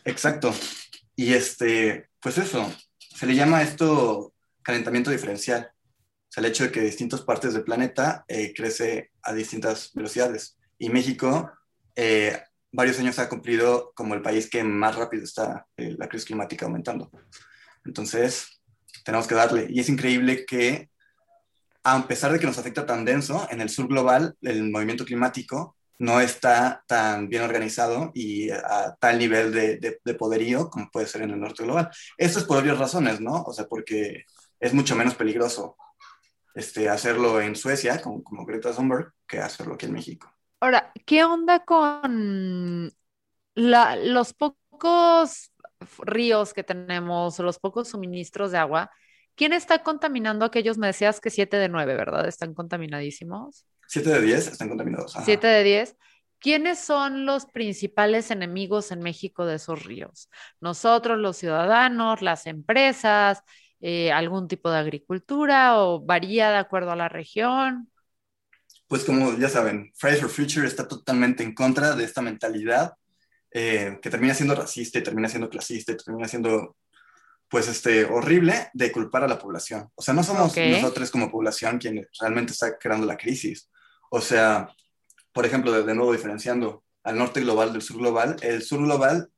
Exacto. 0.05 0.53
Y 1.15 1.33
este, 1.33 2.09
pues 2.19 2.37
eso, 2.37 2.73
se 2.97 3.25
le 3.25 3.35
llama 3.35 3.61
esto 3.61 4.33
calentamiento 4.63 5.11
diferencial. 5.11 5.71
O 5.73 6.33
sea, 6.33 6.41
el 6.41 6.49
hecho 6.49 6.63
de 6.63 6.71
que 6.71 6.81
distintas 6.81 7.21
partes 7.21 7.53
del 7.53 7.63
planeta 7.63 8.23
eh, 8.27 8.53
crece 8.55 9.11
a 9.21 9.33
distintas 9.33 9.91
velocidades. 9.93 10.57
Y 10.77 10.89
México, 10.89 11.51
eh, 11.95 12.41
varios 12.71 12.99
años 12.99 13.19
ha 13.19 13.29
cumplido 13.29 13.91
como 13.95 14.13
el 14.13 14.21
país 14.21 14.49
que 14.49 14.63
más 14.63 14.95
rápido 14.95 15.23
está 15.23 15.67
eh, 15.77 15.95
la 15.97 16.07
crisis 16.07 16.27
climática 16.27 16.65
aumentando. 16.65 17.11
Entonces, 17.83 18.61
tenemos 19.03 19.27
que 19.27 19.35
darle. 19.35 19.67
Y 19.69 19.79
es 19.79 19.89
increíble 19.89 20.45
que, 20.45 20.89
a 21.83 22.07
pesar 22.07 22.31
de 22.31 22.39
que 22.39 22.45
nos 22.45 22.57
afecta 22.57 22.85
tan 22.85 23.03
denso, 23.03 23.47
en 23.51 23.61
el 23.61 23.69
sur 23.69 23.87
global, 23.87 24.35
el 24.41 24.69
movimiento 24.69 25.05
climático 25.05 25.75
no 26.01 26.19
está 26.19 26.83
tan 26.87 27.29
bien 27.29 27.43
organizado 27.43 28.09
y 28.15 28.49
a 28.49 28.95
tal 28.99 29.19
nivel 29.19 29.51
de, 29.53 29.77
de, 29.77 29.99
de, 30.03 30.13
poderío 30.15 30.67
como 30.67 30.89
puede 30.89 31.05
ser 31.05 31.21
en 31.21 31.29
el 31.29 31.39
norte 31.39 31.63
global. 31.63 31.91
Esto 32.17 32.39
es 32.39 32.45
por 32.45 32.57
obvias 32.57 32.79
razones, 32.79 33.21
¿no? 33.21 33.43
O 33.43 33.53
sea, 33.53 33.67
porque 33.67 34.25
es 34.59 34.73
mucho 34.73 34.95
menos 34.95 35.13
peligroso 35.13 35.77
este, 36.55 36.89
hacerlo 36.89 37.39
en 37.39 37.55
Suecia, 37.55 38.01
como, 38.01 38.23
como 38.23 38.47
Greta 38.47 38.73
Thunberg, 38.73 39.13
que 39.27 39.37
hacerlo 39.37 39.75
aquí 39.75 39.85
en 39.85 39.93
México. 39.93 40.33
Ahora, 40.59 40.91
¿qué 41.05 41.23
onda 41.23 41.65
con 41.65 42.91
la, 43.53 43.95
los 43.95 44.33
pocos 44.33 45.51
ríos 45.99 46.55
que 46.55 46.63
tenemos, 46.63 47.37
los 47.37 47.59
pocos 47.59 47.89
suministros 47.89 48.51
de 48.51 48.57
agua? 48.57 48.89
¿Quién 49.35 49.53
está 49.53 49.83
contaminando 49.83 50.45
aquellos? 50.45 50.79
Me 50.79 50.87
decías 50.87 51.21
que 51.21 51.29
7 51.29 51.57
de 51.57 51.69
9, 51.69 51.95
¿verdad? 51.95 52.27
Están 52.27 52.55
contaminadísimos. 52.55 53.67
7 53.91 54.09
de 54.09 54.21
10 54.21 54.47
están 54.47 54.69
contaminados. 54.69 55.13
7 55.25 55.45
de 55.45 55.63
10. 55.65 55.97
¿Quiénes 56.39 56.79
son 56.79 57.25
los 57.25 57.45
principales 57.45 58.31
enemigos 58.31 58.91
en 58.91 59.01
México 59.01 59.45
de 59.45 59.55
esos 59.55 59.83
ríos? 59.83 60.29
Nosotros, 60.61 61.19
los 61.19 61.35
ciudadanos, 61.35 62.21
las 62.21 62.47
empresas, 62.47 63.43
eh, 63.81 64.13
algún 64.13 64.47
tipo 64.47 64.71
de 64.71 64.77
agricultura 64.77 65.77
o 65.77 65.99
varía 65.99 66.51
de 66.51 66.57
acuerdo 66.57 66.91
a 66.91 66.95
la 66.95 67.09
región. 67.09 67.91
Pues 68.87 69.03
como 69.03 69.37
ya 69.37 69.49
saben, 69.49 69.91
Fridays 69.95 70.21
for 70.21 70.29
Future 70.29 70.65
está 70.65 70.87
totalmente 70.87 71.43
en 71.43 71.53
contra 71.53 71.93
de 71.93 72.05
esta 72.05 72.21
mentalidad 72.21 72.93
eh, 73.51 73.99
que 74.01 74.09
termina 74.09 74.33
siendo 74.33 74.55
racista 74.55 74.99
y 74.99 75.03
termina 75.03 75.27
siendo 75.27 75.49
clasista 75.49 75.91
y 75.91 75.97
termina 75.97 76.29
siendo 76.29 76.77
pues 77.49 77.67
este, 77.67 78.05
horrible 78.05 78.69
de 78.73 78.89
culpar 78.93 79.25
a 79.25 79.27
la 79.27 79.37
población. 79.37 79.89
O 79.95 80.01
sea, 80.01 80.13
no 80.13 80.23
somos 80.23 80.51
Okay. 80.51 80.71
nosotros 80.71 81.11
como 81.11 81.29
población 81.29 81.77
quienes 81.77 82.07
realmente 82.21 82.53
está 82.53 82.77
creando 82.77 83.05
la 83.05 83.17
crisis. 83.17 83.69
O 84.13 84.19
sea, 84.19 84.69
por 85.31 85.45
ejemplo, 85.45 85.71
de, 85.71 85.83
de 85.83 85.95
nuevo 85.95 86.11
diferenciando 86.11 86.83
al 87.03 87.17
norte 87.17 87.41
global 87.41 87.71
del 87.71 87.81
sur 87.81 87.97
global, 87.97 88.35
el 88.41 88.61
sur 88.61 88.83
global 88.83 89.29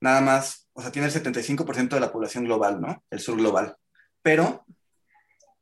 nada 0.00 0.20
más, 0.20 0.68
o 0.72 0.82
sea, 0.82 0.92
tiene 0.92 1.08
el 1.08 1.14
75% 1.14 1.88
de 1.88 2.00
la 2.00 2.12
población 2.12 2.44
global, 2.44 2.80
¿no? 2.80 3.02
El 3.10 3.20
sur 3.20 3.36
global. 3.36 3.76
Pero 4.22 4.64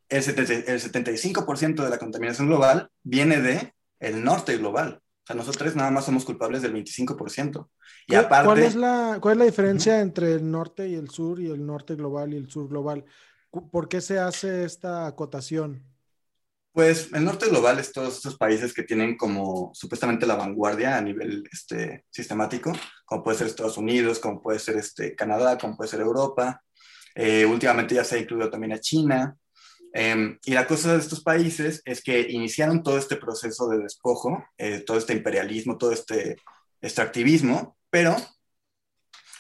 el, 0.09 0.23
70 0.23 0.73
el 0.73 0.81
75% 0.81 1.85
de 1.85 1.91
la 1.91 1.99
contaminación 1.99 2.49
global 2.49 2.91
viene 3.03 3.41
de 3.41 3.75
el 4.01 4.23
norte 4.23 4.57
global. 4.57 5.01
O 5.23 5.27
sea, 5.27 5.37
nosotros 5.37 5.75
nada 5.75 5.91
más 5.91 6.05
somos 6.05 6.25
culpables 6.25 6.63
del 6.63 6.75
25%. 6.75 7.69
Y 8.07 8.13
¿Cuál, 8.13 8.25
aparte... 8.25 8.47
cuál 8.47 8.59
es 8.61 8.75
la, 8.77 9.19
¿Cuál 9.21 9.33
es 9.33 9.39
la 9.39 9.45
diferencia 9.45 10.01
entre 10.01 10.33
el 10.33 10.51
norte 10.51 10.89
y 10.89 10.95
el 10.95 11.11
sur 11.11 11.41
y 11.41 11.47
el 11.47 11.65
norte 11.65 11.95
global 11.95 12.33
y 12.33 12.37
el 12.37 12.49
sur 12.49 12.69
global? 12.69 13.05
¿Por 13.51 13.89
qué 13.89 14.01
se 14.01 14.19
hace 14.19 14.65
esta 14.65 15.07
acotación? 15.07 15.85
Pues 16.77 17.11
el 17.15 17.25
norte 17.25 17.49
global 17.49 17.79
es 17.79 17.91
todos 17.91 18.17
estos 18.17 18.37
países 18.37 18.75
que 18.75 18.83
tienen 18.83 19.17
como 19.17 19.71
supuestamente 19.73 20.27
la 20.27 20.37
vanguardia 20.37 20.99
a 20.99 21.01
nivel 21.01 21.49
este, 21.51 22.05
sistemático, 22.11 22.71
como 23.07 23.25
puede 23.25 23.39
ser 23.39 23.47
Estados 23.47 23.79
Unidos, 23.79 24.19
como 24.19 24.43
puede 24.43 24.59
ser 24.59 24.77
este, 24.77 25.15
Canadá, 25.15 25.57
como 25.57 25.75
puede 25.75 25.89
ser 25.89 26.03
Europa. 26.03 26.63
Eh, 27.15 27.47
últimamente 27.47 27.95
ya 27.95 28.05
se 28.05 28.17
ha 28.17 28.19
incluido 28.19 28.51
también 28.51 28.75
a 28.75 28.79
China. 28.79 29.39
Eh, 29.95 30.37
y 30.45 30.53
la 30.53 30.67
cosa 30.67 30.93
de 30.93 30.99
estos 30.99 31.23
países 31.23 31.81
es 31.87 32.03
que 32.03 32.21
iniciaron 32.29 32.83
todo 32.83 32.99
este 32.99 33.17
proceso 33.17 33.69
de 33.69 33.79
despojo, 33.79 34.45
eh, 34.59 34.81
todo 34.81 34.99
este 34.99 35.15
imperialismo, 35.15 35.79
todo 35.79 35.93
este 35.93 36.37
extractivismo, 36.83 37.79
pero 37.89 38.15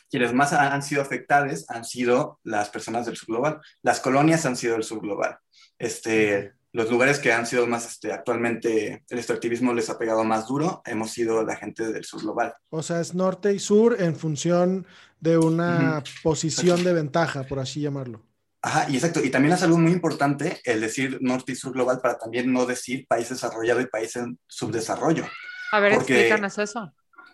quienes 0.09 0.33
más 0.33 0.55
han 0.55 0.83
sido 0.83 1.02
afectadas 1.02 1.66
han 1.69 1.85
sido 1.85 2.40
las 2.45 2.71
personas 2.71 3.05
del 3.05 3.19
sur 3.19 3.26
global. 3.28 3.61
Las 3.83 4.00
colonias 4.00 4.47
han 4.47 4.57
sido 4.57 4.73
del 4.73 4.85
sur 4.85 5.02
global. 5.02 5.37
Este, 5.78 6.55
los 6.76 6.90
lugares 6.90 7.18
que 7.18 7.33
han 7.33 7.47
sido 7.47 7.66
más, 7.66 7.87
este, 7.87 8.12
actualmente 8.12 9.02
el 9.09 9.18
extractivismo 9.18 9.73
les 9.73 9.88
ha 9.88 9.99
pegado 9.99 10.25
más 10.25 10.47
duro, 10.47 10.83
hemos 10.85 11.11
sido 11.11 11.42
la 11.42 11.56
gente 11.56 11.90
del 11.90 12.04
sur 12.04 12.21
global. 12.21 12.52
O 12.68 12.83
sea, 12.83 13.00
es 13.00 13.14
norte 13.14 13.54
y 13.54 13.59
sur 13.59 13.97
en 13.99 14.14
función 14.14 14.87
de 15.18 15.38
una 15.38 16.04
posición 16.23 16.85
de 16.85 16.92
ventaja, 16.92 17.45
por 17.45 17.61
así 17.61 17.80
llamarlo. 17.80 18.23
Ajá, 18.61 18.90
y 18.90 18.97
exacto. 18.97 19.25
Y 19.25 19.30
también 19.30 19.54
es 19.54 19.62
algo 19.62 19.78
muy 19.78 19.90
importante 19.92 20.61
el 20.64 20.83
decir 20.83 21.16
norte 21.23 21.52
y 21.52 21.56
sur 21.56 21.73
global 21.73 21.99
para 22.02 22.18
también 22.18 22.52
no 22.52 22.66
decir 22.66 23.06
país 23.09 23.30
desarrollado 23.30 23.80
y 23.80 23.87
país 23.87 24.14
en 24.16 24.38
subdesarrollo. 24.47 25.25
A 25.73 25.80
ver, 25.80 25.95
Porque- 25.95 26.12
explícanos 26.12 26.59
eso. 26.59 26.92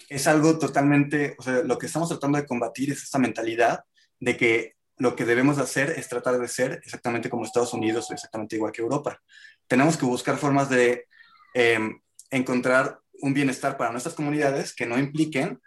Es 0.09 0.29
algo 0.29 0.57
totalmente, 0.57 1.35
o 1.37 1.43
sea, 1.43 1.63
lo 1.65 1.79
que 1.79 1.87
estamos 1.87 2.09
tratando 2.09 2.39
de 2.39 2.47
combatir 2.47 2.93
es 2.93 3.03
esta 3.03 3.19
mentalidad 3.19 3.81
de 4.21 4.37
que 4.37 4.75
lo 5.03 5.17
que 5.17 5.25
debemos 5.25 5.57
de 5.57 5.65
hacer 5.65 5.91
es 5.97 6.09
tratar 6.09 6.39
de 6.39 6.47
ser 6.47 6.81
exactamente 6.85 7.29
como 7.29 7.45
Estados 7.45 7.75
Unidos 7.75 8.09
o 8.09 8.15
exactamente 8.15 8.55
igual 8.55 8.71
que 8.71 8.83
Europa. 8.83 9.21
Tenemos 9.67 9.97
que 9.97 10.07
buscar 10.07 10.37
formas 10.37 10.71
de 10.71 11.09
eh, 11.55 11.81
encontrar 12.31 13.01
un 13.21 13.35
bienestar 13.35 13.77
para 13.77 13.91
nuestras 13.91 14.15
comunidades 14.15 14.73
que 14.73 14.87
no 14.87 14.97
impliquen 14.97 15.61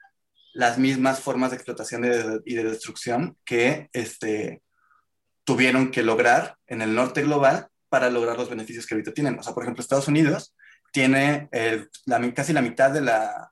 las 0.53 0.77
mismas 0.77 1.19
formas 1.19 1.51
de 1.51 1.57
explotación 1.57 2.05
y 2.45 2.55
de, 2.55 2.63
destrucción 2.63 3.37
que 3.43 3.89
este, 3.91 4.61
tuvieron 5.43 5.91
que 5.91 6.01
lograr 6.01 6.55
en 6.67 6.81
el 6.81 6.95
norte 6.95 7.21
global 7.21 7.67
para 7.89 8.09
lograr 8.09 8.37
los 8.37 8.49
beneficios 8.49 8.85
que 8.85 8.95
ahorita 8.95 9.13
tienen. 9.13 9.37
O 9.37 9.43
sea, 9.43 9.53
por 9.53 9.63
ejemplo, 9.63 9.81
Estados 9.81 10.07
Unidos 10.07 10.55
tiene 10.93 11.49
casi 12.33 12.53
la 12.53 12.61
mitad 12.61 12.89
de 12.89 13.01
la, 13.01 13.51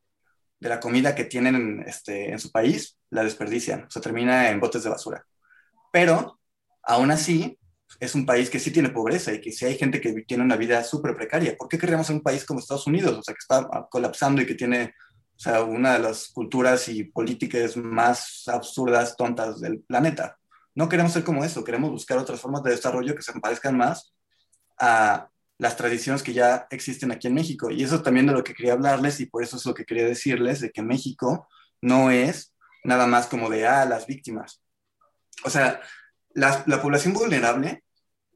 de 0.62 0.70
la 0.70 0.80
comida 0.80 1.13
que 1.13 1.25
tienen 1.25 1.56
en, 1.56 1.84
este, 1.86 2.32
en 2.32 2.40
su 2.40 2.54
país, 2.54 2.98
la 3.10 3.25
desperdician, 3.25 3.84
o 3.84 3.92
sea, 3.92 4.02
termina 4.02 4.50
en 4.50 4.62
botes 4.62 4.82
de 4.84 4.90
basura. 4.90 5.25
Pero, 5.93 6.39
aún 6.81 7.12
así, 7.12 7.59
es 8.00 8.15
un 8.15 8.25
país 8.25 8.50
que 8.50 8.59
sí 8.59 8.71
tiene 8.71 8.89
pobreza 8.89 9.31
y 9.31 9.39
que 9.39 9.51
sí 9.51 9.63
hay 9.63 9.77
gente 9.77 10.01
que 10.01 10.12
tiene 10.23 10.43
una 10.43 10.55
vida 10.55 10.83
súper 10.83 11.15
precaria. 11.15 11.55
¿Por 11.55 11.69
qué 11.69 11.77
querríamos 11.77 12.09
un 12.09 12.21
país 12.21 12.43
como 12.45 12.59
Estados 12.59 12.88
Unidos? 12.88 13.15
O 13.19 13.21
sea, 13.21 13.35
que 13.35 13.39
está 13.39 13.69
colapsando 13.91 14.41
y 14.41 14.47
que 14.47 14.55
tiene 14.55 14.95
o 15.35 15.39
sea, 15.39 15.62
una 15.62 15.93
de 15.93 16.00
las 16.00 16.29
culturas 16.29 16.89
y 16.89 17.03
políticas 17.03 17.77
más 17.77 18.47
absurdas, 18.47 19.15
tontas 19.15 19.62
del 19.62 19.81
planeta. 19.81 20.39
No 20.73 20.89
queremos 20.89 21.13
ser 21.13 21.23
como 21.23 21.45
eso, 21.45 21.63
queremos 21.63 21.91
buscar 21.91 22.17
otras 22.17 22.41
formas 22.41 22.63
de 22.63 22.71
desarrollo 22.71 23.15
que 23.15 23.21
se 23.21 23.39
parezcan 23.39 23.77
más 23.77 24.15
a 24.79 25.29
las 25.59 25.77
tradiciones 25.77 26.23
que 26.23 26.33
ya 26.33 26.65
existen 26.71 27.12
aquí 27.12 27.27
en 27.27 27.35
México. 27.35 27.69
Y 27.69 27.83
eso 27.83 28.01
también 28.01 28.25
de 28.25 28.33
lo 28.33 28.43
que 28.43 28.55
quería 28.55 28.73
hablarles 28.73 29.19
y 29.19 29.27
por 29.27 29.43
eso 29.43 29.57
es 29.57 29.65
lo 29.67 29.75
que 29.75 29.85
quería 29.85 30.07
decirles, 30.07 30.59
de 30.59 30.71
que 30.71 30.81
México 30.81 31.47
no 31.81 32.09
es 32.09 32.55
nada 32.83 33.05
más 33.05 33.27
como 33.27 33.47
de, 33.51 33.67
ah, 33.67 33.85
las 33.85 34.07
víctimas. 34.07 34.63
O 35.44 35.50
sea, 35.50 35.82
la, 36.34 36.63
la 36.68 36.82
población 36.82 37.13
vulnerable 37.13 37.84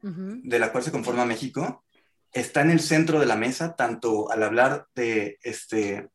de 0.00 0.58
la 0.60 0.70
cual 0.70 0.84
se 0.84 0.92
conforma 0.92 1.24
México 1.24 1.84
está 2.32 2.60
en 2.60 2.70
el 2.70 2.80
centro 2.80 3.18
de 3.18 3.26
la 3.26 3.36
mesa, 3.36 3.74
tanto 3.74 4.30
al 4.30 4.42
hablar 4.42 4.86
de, 4.94 5.38
este, 5.42 6.08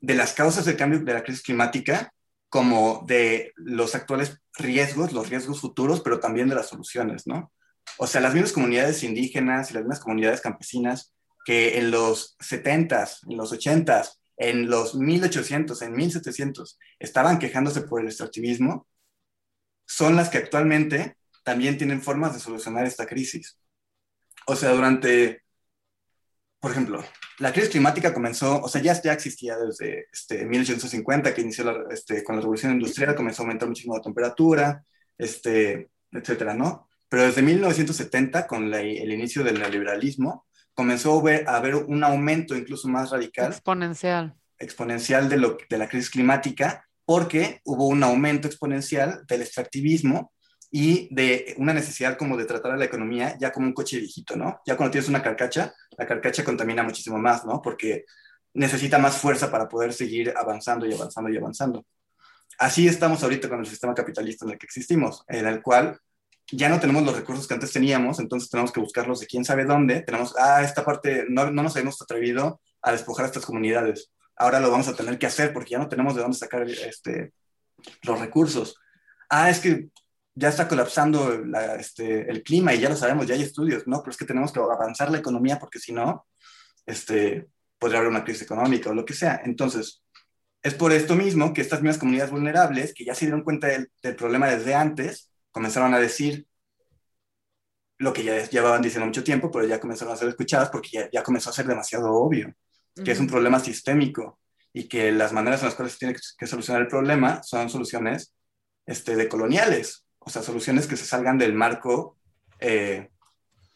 de 0.00 0.14
las 0.14 0.34
causas 0.34 0.64
del 0.64 0.76
cambio 0.76 1.00
de 1.00 1.14
la 1.14 1.22
crisis 1.22 1.42
climática, 1.42 2.12
como 2.48 3.04
de 3.06 3.52
los 3.56 3.94
actuales 3.94 4.40
riesgos, 4.54 5.12
los 5.12 5.28
riesgos 5.28 5.60
futuros, 5.60 6.00
pero 6.00 6.20
también 6.20 6.48
de 6.48 6.54
las 6.54 6.68
soluciones, 6.68 7.26
¿no? 7.26 7.52
O 7.98 8.06
sea, 8.06 8.20
las 8.20 8.34
mismas 8.34 8.52
comunidades 8.52 9.02
indígenas 9.02 9.70
y 9.70 9.74
las 9.74 9.82
mismas 9.82 10.00
comunidades 10.00 10.40
campesinas 10.40 11.14
que 11.44 11.78
en 11.78 11.90
los 11.90 12.36
70s, 12.38 13.20
en 13.28 13.36
los 13.36 13.52
80s, 13.52 14.18
en 14.36 14.68
los 14.68 14.94
1800, 14.94 15.80
en 15.82 15.92
1700, 15.92 16.78
estaban 16.98 17.38
quejándose 17.38 17.82
por 17.82 18.00
el 18.00 18.08
extractivismo, 18.08 18.86
son 19.90 20.14
las 20.16 20.28
que 20.28 20.36
actualmente 20.38 21.16
también 21.42 21.78
tienen 21.78 22.02
formas 22.02 22.34
de 22.34 22.40
solucionar 22.40 22.84
esta 22.86 23.06
crisis. 23.06 23.58
O 24.46 24.54
sea, 24.54 24.70
durante, 24.72 25.42
por 26.60 26.72
ejemplo, 26.72 27.02
la 27.38 27.52
crisis 27.52 27.70
climática 27.70 28.12
comenzó, 28.12 28.60
o 28.60 28.68
sea, 28.68 28.82
ya, 28.82 29.00
ya 29.00 29.12
existía 29.14 29.56
desde 29.56 30.06
este, 30.12 30.44
1850, 30.44 31.34
que 31.34 31.40
inició 31.40 31.64
la, 31.64 31.84
este, 31.90 32.22
con 32.22 32.36
la 32.36 32.42
revolución 32.42 32.72
industrial, 32.72 33.14
comenzó 33.14 33.42
a 33.42 33.44
aumentar 33.44 33.68
muchísimo 33.68 33.96
la 33.96 34.02
temperatura, 34.02 34.84
este, 35.16 35.90
etcétera, 36.12 36.52
¿no? 36.54 36.88
Pero 37.08 37.22
desde 37.22 37.40
1970, 37.42 38.46
con 38.46 38.70
la- 38.70 38.80
el 38.82 39.10
inicio 39.12 39.42
del 39.42 39.58
neoliberalismo, 39.58 40.46
comenzó 40.74 41.18
a 41.18 41.22
ver- 41.22 41.48
a 41.48 41.56
haber 41.56 41.76
un 41.76 42.04
aumento 42.04 42.54
incluso 42.56 42.88
más 42.88 43.10
radical 43.10 43.52
Exponencial. 43.52 44.34
exponencial 44.58 45.28
de, 45.28 45.36
lo, 45.38 45.56
de 45.68 45.78
la 45.78 45.88
crisis 45.88 46.10
climática 46.10 46.87
porque 47.08 47.62
hubo 47.64 47.86
un 47.86 48.02
aumento 48.02 48.48
exponencial 48.48 49.24
del 49.26 49.40
extractivismo 49.40 50.30
y 50.70 51.08
de 51.10 51.54
una 51.56 51.72
necesidad 51.72 52.18
como 52.18 52.36
de 52.36 52.44
tratar 52.44 52.72
a 52.72 52.76
la 52.76 52.84
economía 52.84 53.34
ya 53.40 53.50
como 53.50 53.66
un 53.66 53.72
coche 53.72 53.96
viejito, 53.98 54.36
¿no? 54.36 54.60
Ya 54.66 54.76
cuando 54.76 54.90
tienes 54.90 55.08
una 55.08 55.22
carcacha, 55.22 55.72
la 55.96 56.06
carcacha 56.06 56.44
contamina 56.44 56.82
muchísimo 56.82 57.16
más, 57.16 57.46
¿no? 57.46 57.62
Porque 57.62 58.04
necesita 58.52 58.98
más 58.98 59.16
fuerza 59.16 59.50
para 59.50 59.70
poder 59.70 59.94
seguir 59.94 60.34
avanzando 60.36 60.84
y 60.84 60.92
avanzando 60.92 61.30
y 61.30 61.38
avanzando. 61.38 61.86
Así 62.58 62.86
estamos 62.86 63.22
ahorita 63.22 63.48
con 63.48 63.60
el 63.60 63.66
sistema 63.66 63.94
capitalista 63.94 64.44
en 64.44 64.50
el 64.50 64.58
que 64.58 64.66
existimos, 64.66 65.24
en 65.28 65.46
el 65.46 65.62
cual 65.62 65.98
ya 66.52 66.68
no 66.68 66.78
tenemos 66.78 67.04
los 67.04 67.16
recursos 67.16 67.48
que 67.48 67.54
antes 67.54 67.72
teníamos, 67.72 68.20
entonces 68.20 68.50
tenemos 68.50 68.70
que 68.70 68.80
buscarlos 68.80 69.20
de 69.20 69.26
quién 69.26 69.46
sabe 69.46 69.64
dónde. 69.64 70.02
Tenemos, 70.02 70.34
ah, 70.38 70.62
esta 70.62 70.84
parte, 70.84 71.24
no, 71.30 71.50
no 71.50 71.62
nos 71.62 71.74
hemos 71.76 72.02
atrevido 72.02 72.60
a 72.82 72.92
despojar 72.92 73.24
a 73.24 73.28
estas 73.28 73.46
comunidades. 73.46 74.10
Ahora 74.38 74.60
lo 74.60 74.70
vamos 74.70 74.88
a 74.88 74.94
tener 74.94 75.18
que 75.18 75.26
hacer 75.26 75.52
porque 75.52 75.70
ya 75.70 75.78
no 75.78 75.88
tenemos 75.88 76.14
de 76.14 76.22
dónde 76.22 76.38
sacar 76.38 76.68
este, 76.68 77.32
los 78.02 78.20
recursos. 78.20 78.76
Ah, 79.28 79.50
es 79.50 79.60
que 79.60 79.88
ya 80.34 80.48
está 80.48 80.68
colapsando 80.68 81.42
este, 81.78 82.30
el 82.30 82.42
clima 82.42 82.72
y 82.72 82.80
ya 82.80 82.88
lo 82.88 82.96
sabemos, 82.96 83.26
ya 83.26 83.34
hay 83.34 83.42
estudios, 83.42 83.86
¿no? 83.86 84.00
Pero 84.00 84.12
es 84.12 84.16
que 84.16 84.24
tenemos 84.24 84.52
que 84.52 84.60
avanzar 84.60 85.10
la 85.10 85.18
economía 85.18 85.58
porque 85.58 85.80
si 85.80 85.92
no, 85.92 86.26
este, 86.86 87.48
podría 87.78 87.98
haber 87.98 88.10
una 88.10 88.24
crisis 88.24 88.42
económica 88.42 88.90
o 88.90 88.94
lo 88.94 89.04
que 89.04 89.14
sea. 89.14 89.40
Entonces, 89.44 90.02
es 90.62 90.74
por 90.74 90.92
esto 90.92 91.16
mismo 91.16 91.52
que 91.52 91.60
estas 91.60 91.82
mismas 91.82 91.98
comunidades 91.98 92.30
vulnerables, 92.30 92.94
que 92.94 93.04
ya 93.04 93.14
se 93.14 93.26
dieron 93.26 93.42
cuenta 93.42 93.68
del, 93.68 93.90
problema 94.16 94.48
desde 94.48 94.74
antes, 94.74 95.30
comenzaron 95.50 95.94
a 95.94 95.98
decir 95.98 96.46
lo 97.98 98.12
que 98.12 98.22
ya 98.22 98.48
llevaban 98.48 98.82
diciendo 98.82 99.06
mucho 99.06 99.24
tiempo, 99.24 99.50
pero 99.50 99.66
ya 99.66 99.80
comenzaron 99.80 100.14
a 100.14 100.16
ser 100.16 100.28
escuchadas 100.28 100.70
porque 100.70 100.90
ya, 100.92 101.10
ya 101.10 101.22
comenzó 101.22 101.50
a 101.50 101.52
ser 101.52 101.66
demasiado 101.66 102.12
obvio, 102.12 102.54
que 103.04 103.12
es 103.12 103.20
un 103.20 103.26
problema 103.26 103.60
sistémico 103.60 104.38
y 104.72 104.88
que 104.88 105.12
las 105.12 105.32
maneras 105.32 105.60
en 105.60 105.66
las 105.66 105.74
cuales 105.74 105.92
se 105.94 105.98
tiene 105.98 106.14
que, 106.38 106.46
solucionar 106.46 106.82
el 106.82 106.88
problema 106.88 107.42
son 107.42 107.70
soluciones 107.70 108.34
este, 108.86 109.16
de 109.16 109.28
coloniales, 109.28 110.04
o 110.18 110.30
sea, 110.30 110.42
soluciones 110.42 110.86
que 110.86 110.96
se 110.96 111.04
salgan 111.04 111.38
del 111.38 111.54
marco 111.54 112.16
eh, 112.60 113.08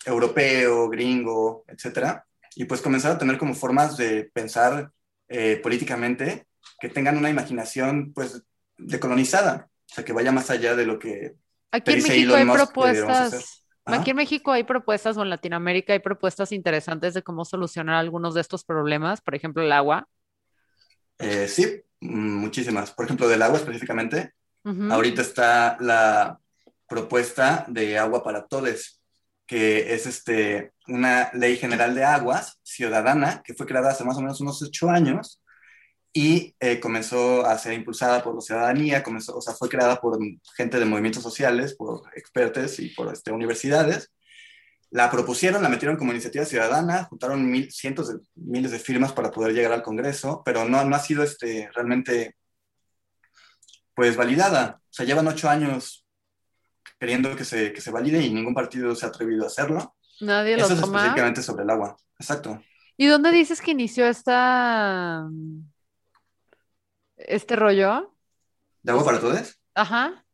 europeo, 0.05 0.89
gringo, 0.89 1.65
etcétera, 1.69 2.27
y 2.55 2.65
pues 2.65 2.81
comenzar 2.81 3.13
a 3.13 3.19
tener 3.19 3.39
como 3.39 3.55
formas 3.55 3.97
de 3.97 4.31
pensar 4.33 4.91
eh, 5.29 5.59
políticamente 5.63 6.47
que 6.79 6.89
tengan 6.89 7.17
una 7.17 7.31
imaginación 7.31 8.13
pues 8.13 8.43
decolonizada, 8.77 9.69
o 9.91 9.95
sea, 9.95 10.05
que 10.05 10.13
vaya 10.13 10.33
más 10.33 10.51
allá 10.51 10.75
de 10.75 10.87
lo 10.87 10.99
que... 10.99 11.35
Aquí 11.71 11.93
en 11.93 12.03
México 12.03 12.35
hay 12.35 12.45
propuestas, 12.45 13.62
aquí 13.85 14.11
en 14.11 14.17
México 14.17 14.53
hay 14.53 14.65
propuestas 14.65 15.17
o 15.17 15.23
en 15.23 15.31
Latinoamérica 15.31 15.93
hay 15.93 15.99
propuestas 15.99 16.53
interesantes 16.53 17.15
de 17.15 17.23
cómo 17.23 17.45
solucionar 17.45 17.97
algunos 17.97 18.35
de 18.35 18.41
estos 18.41 18.65
problemas, 18.65 19.21
por 19.21 19.35
ejemplo, 19.35 19.63
el 19.63 19.73
agua. 19.73 20.09
Eh, 21.19 21.49
sí, 21.49 21.83
muchísimas. 22.01 22.91
Por 22.93 23.05
ejemplo, 23.05 23.29
del 23.29 23.43
agua 23.43 23.59
específicamente. 23.59 24.33
Ahorita 24.65 25.23
está 25.23 25.77
la 25.81 26.39
propuesta 26.87 27.65
de 27.69 27.99
agua 27.99 28.23
para 28.23 28.47
todos, 28.47 29.01
que 29.45 29.93
es 29.93 30.07
este, 30.07 30.73
una 30.87 31.31
ley 31.35 31.57
general 31.57 31.97
de 31.97 32.05
aguas 32.05 32.61
ciudadana 32.63 33.43
que 33.43 33.55
fue 33.55 33.67
creada 33.67 33.91
hace 33.91 34.05
más 34.05 34.17
o 34.19 34.21
menos 34.21 34.41
unos 34.41 34.63
ocho 34.63 34.89
años 34.89 35.42
y 36.13 36.55
eh, 36.61 36.79
comenzó 36.79 37.47
a 37.47 37.57
ser 37.57 37.73
impulsada 37.73 38.23
por 38.23 38.35
la 38.35 38.41
ciudadanía, 38.43 39.03
comenzó, 39.03 39.37
o 39.37 39.41
sea, 39.41 39.55
fue 39.55 39.69
creada 39.69 40.01
por 40.01 40.19
gente 40.57 40.79
de 40.79 40.85
movimientos 40.85 41.23
sociales, 41.23 41.75
por 41.75 42.03
expertos 42.15 42.79
y 42.81 42.91
por 42.91 43.13
este, 43.13 43.33
universidades. 43.33 44.13
La 44.91 45.11
propusieron, 45.11 45.63
la 45.63 45.71
metieron 45.71 45.97
como 45.97 46.13
iniciativa 46.13 46.45
ciudadana, 46.45 47.05
juntaron 47.05 47.51
mil, 47.51 47.73
cientos 47.73 48.09
de 48.09 48.21
miles 48.35 48.73
de 48.73 48.79
firmas 48.79 49.13
para 49.13 49.31
poder 49.31 49.55
llegar 49.55 49.73
al 49.73 49.83
Congreso, 49.83 50.43
pero 50.45 50.69
no, 50.69 50.85
no 50.85 50.95
ha 50.95 50.99
sido 50.99 51.23
este, 51.23 51.71
realmente 51.75 52.37
pues 53.95 54.17
validada. 54.17 54.81
O 54.83 54.93
sea, 54.93 55.07
llevan 55.07 55.29
ocho 55.29 55.49
años 55.49 56.07
queriendo 57.01 57.35
que 57.37 57.45
se, 57.47 57.73
que 57.73 57.81
se 57.81 57.91
valide 57.91 58.21
y 58.23 58.35
ningún 58.35 58.55
partido 58.55 58.95
se 58.95 59.07
ha 59.07 59.09
atrevido 59.09 59.45
a 59.45 59.47
hacerlo. 59.47 59.97
Nadie 60.21 60.59
lo 60.59 60.67
Eso 60.67 60.77
toma. 60.77 60.99
es 60.99 61.05
específicamente 61.05 61.43
sobre 61.43 61.65
el 61.65 61.71
agua. 61.71 61.97
Exacto. 62.19 62.63
¿Y 62.99 63.07
dónde 63.07 63.33
dices 63.33 63.63
que 63.63 63.71
inició 63.71 64.07
esta 64.07 65.27
este 67.29 67.57
rollo? 67.57 68.15
¿De 68.83 68.93
agua 68.93 69.05
para 69.05 69.21
todos? 69.21 69.61
Ajá. 69.75 70.25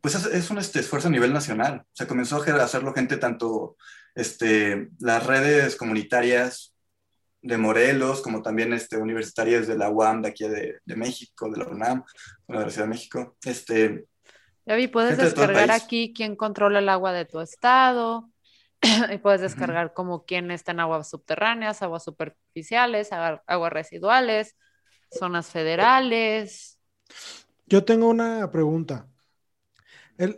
Pues 0.00 0.14
es, 0.14 0.26
es 0.26 0.50
un 0.50 0.58
este, 0.58 0.80
esfuerzo 0.80 1.08
a 1.08 1.10
nivel 1.10 1.32
nacional. 1.32 1.84
Se 1.92 2.06
comenzó 2.06 2.42
a 2.42 2.62
hacerlo 2.62 2.94
gente 2.94 3.16
tanto 3.16 3.76
este, 4.14 4.88
las 5.00 5.26
redes 5.26 5.76
comunitarias 5.76 6.74
de 7.42 7.56
Morelos, 7.56 8.20
como 8.20 8.42
también 8.42 8.72
este, 8.72 8.96
universitarias 8.96 9.66
de 9.66 9.76
la 9.76 9.90
UAM 9.90 10.22
de 10.22 10.28
aquí 10.28 10.48
de, 10.48 10.80
de 10.84 10.96
México, 10.96 11.50
de 11.50 11.58
la 11.58 11.66
UNAM, 11.66 12.04
de 12.46 12.54
la 12.54 12.56
Universidad 12.56 12.84
de 12.84 12.90
México. 12.90 13.36
Este, 13.44 14.06
ya 14.68 14.74
vi, 14.74 14.86
puedes 14.86 15.16
descargar 15.16 15.70
aquí 15.70 16.12
quién 16.14 16.36
controla 16.36 16.80
el 16.80 16.90
agua 16.90 17.14
de 17.14 17.24
tu 17.24 17.40
estado 17.40 18.28
y 19.10 19.16
puedes 19.16 19.40
descargar 19.40 19.94
como 19.94 20.26
quién 20.26 20.50
está 20.50 20.72
en 20.72 20.80
aguas 20.80 21.08
subterráneas, 21.08 21.80
aguas 21.80 22.04
superficiales, 22.04 23.08
aguas 23.12 23.72
residuales, 23.72 24.56
zonas 25.10 25.46
federales. 25.48 26.78
Yo 27.66 27.84
tengo 27.84 28.08
una 28.08 28.50
pregunta. 28.50 29.08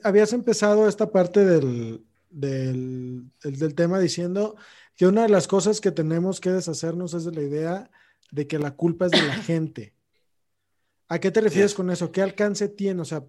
habías 0.03 0.33
empezado 0.33 0.89
esta 0.89 1.11
parte 1.11 1.45
del, 1.45 2.05
del, 2.29 3.31
del, 3.43 3.75
tema 3.75 3.99
diciendo 3.99 4.57
que 4.97 5.07
una 5.07 5.23
de 5.23 5.29
las 5.29 5.49
cosas 5.49 5.81
que 5.81 5.91
tenemos 5.91 6.41
que 6.41 6.51
deshacernos 6.51 7.15
es 7.15 7.25
de 7.25 7.33
la 7.33 7.43
idea 7.43 7.91
de 8.31 8.47
que 8.47 8.59
la 8.59 8.73
culpa 8.73 9.07
es 9.07 9.13
de 9.13 9.23
la 9.23 9.35
gente. 9.35 9.95
¿A 11.09 11.19
qué 11.19 11.31
te 11.31 11.41
refieres 11.41 11.75
con 11.75 11.91
eso? 11.91 12.13
¿Qué 12.13 12.23
alcance 12.23 12.69
tiene? 12.69 13.03
O 13.03 13.05
sea, 13.05 13.25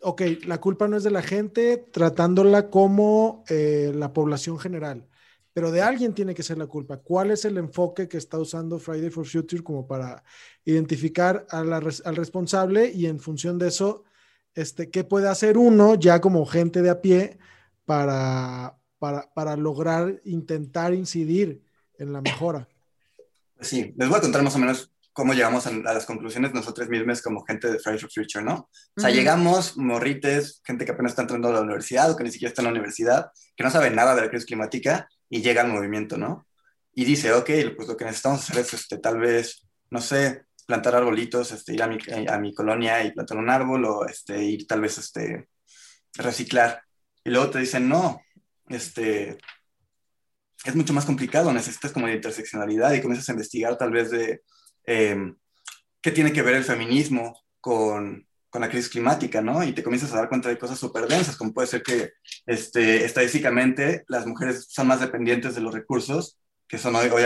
ok, 0.00 0.22
la 0.46 0.58
culpa 0.58 0.88
no 0.88 0.96
es 0.96 1.04
de 1.04 1.10
la 1.10 1.22
gente 1.22 1.76
tratándola 1.76 2.70
como 2.70 3.44
eh, 3.48 3.92
la 3.94 4.12
población 4.12 4.58
general, 4.58 5.06
pero 5.52 5.70
de 5.70 5.82
alguien 5.82 6.14
tiene 6.14 6.34
que 6.34 6.42
ser 6.42 6.58
la 6.58 6.66
culpa. 6.66 6.98
¿Cuál 6.98 7.30
es 7.30 7.44
el 7.44 7.58
enfoque 7.58 8.08
que 8.08 8.18
está 8.18 8.38
usando 8.38 8.78
Friday 8.78 9.10
for 9.10 9.26
Future 9.26 9.62
como 9.62 9.86
para 9.86 10.22
identificar 10.64 11.46
al 11.50 11.82
responsable 12.16 12.90
y 12.92 13.06
en 13.06 13.20
función 13.20 13.58
de 13.58 13.68
eso, 13.68 14.04
este, 14.54 14.90
qué 14.90 15.04
puede 15.04 15.28
hacer 15.28 15.58
uno 15.58 15.94
ya 15.94 16.20
como 16.20 16.46
gente 16.46 16.82
de 16.82 16.90
a 16.90 17.00
pie 17.00 17.38
para, 17.84 18.78
para, 18.98 19.32
para 19.34 19.56
lograr 19.56 20.20
intentar 20.24 20.94
incidir 20.94 21.62
en 21.98 22.12
la 22.12 22.20
mejora? 22.20 22.68
Sí, 23.60 23.92
les 23.96 24.08
voy 24.08 24.18
a 24.18 24.22
contar 24.22 24.42
más 24.42 24.54
o 24.54 24.58
menos 24.58 24.92
cómo 25.18 25.34
llegamos 25.34 25.66
a, 25.66 25.72
las 25.72 26.06
conclusiones 26.06 26.54
nosotros 26.54 26.88
mismos 26.88 27.20
como 27.22 27.44
gente 27.44 27.68
de 27.68 27.80
Fridays 27.80 28.02
for 28.02 28.12
Future, 28.12 28.44
¿no? 28.44 28.70
O 28.96 29.00
sea, 29.00 29.10
llegamos 29.10 29.76
morrites, 29.76 30.62
gente 30.64 30.84
que 30.84 30.92
apenas 30.92 31.10
está 31.10 31.22
entrando 31.22 31.48
a 31.48 31.52
la 31.54 31.62
universidad 31.62 32.08
o 32.12 32.16
que 32.16 32.22
ni 32.22 32.30
siquiera 32.30 32.50
está 32.50 32.62
en 32.62 32.66
la 32.66 32.70
universidad, 32.70 33.32
que 33.56 33.64
no 33.64 33.70
sabe 33.72 33.90
nada 33.90 34.14
de 34.14 34.20
la 34.20 34.28
crisis 34.28 34.46
climática 34.46 35.08
y 35.28 35.42
llega 35.42 35.62
al 35.62 35.68
movimiento, 35.68 36.16
¿no? 36.16 36.46
Y 36.94 37.04
dice, 37.04 37.32
ok, 37.32 37.50
pues 37.76 37.88
lo 37.88 37.96
que 37.96 38.04
necesitamos 38.04 38.40
hacer 38.42 38.58
es 38.58 38.74
este, 38.74 38.98
tal 38.98 39.18
vez, 39.18 39.66
no 39.90 40.00
sé, 40.00 40.44
plantar 40.66 40.96
arbolitos, 40.96 41.52
este, 41.52 41.74
ir 41.74 41.82
a 41.82 41.86
mi, 41.86 41.98
a 42.28 42.38
mi 42.38 42.54
colonia 42.54 43.04
y 43.04 43.12
plantar 43.12 43.38
un 43.38 43.50
árbol 43.50 43.84
o 43.84 44.06
este, 44.06 44.42
ir 44.42 44.66
tal 44.66 44.80
vez 44.80 44.98
este, 44.98 45.48
reciclar. 46.14 46.82
Y 47.24 47.30
luego 47.30 47.50
te 47.50 47.60
dicen, 47.60 47.88
no, 47.88 48.20
este, 48.68 49.38
es 50.64 50.74
mucho 50.74 50.92
más 50.92 51.04
complicado, 51.04 51.52
necesitas 51.52 51.92
como 51.92 52.06
de 52.06 52.14
interseccionalidad 52.14 52.92
y 52.92 53.00
comienzas 53.00 53.28
a 53.28 53.32
investigar 53.32 53.78
tal 53.78 53.92
vez 53.92 54.10
de 54.10 54.42
Em, 54.90 55.36
qué 56.00 56.10
tiene 56.12 56.32
que 56.32 56.40
ver 56.40 56.54
el 56.54 56.64
feminismo 56.64 57.38
con, 57.60 58.26
con, 58.50 58.62
la 58.62 58.68
crisis 58.68 58.88
climática, 58.90 59.40
¿no? 59.40 59.62
Y 59.62 59.72
te 59.72 59.82
comienzas 59.82 60.12
a 60.12 60.16
dar 60.16 60.28
cuenta 60.28 60.48
de 60.48 60.58
cosas 60.58 60.78
súper 60.78 61.06
densas, 61.06 61.36
como 61.36 61.52
puede 61.52 61.68
ser 61.68 61.82
que 61.82 62.12
este, 62.46 63.04
estadísticamente 63.04 64.04
las 64.08 64.26
mujeres 64.26 64.66
son 64.68 64.86
más 64.88 65.00
dependientes 65.00 65.54
de 65.54 65.60
los 65.60 65.74
recursos 65.74 66.38
que 66.68 66.76
son 66.76 66.94
hoy, 66.96 67.08
hoy 67.08 67.22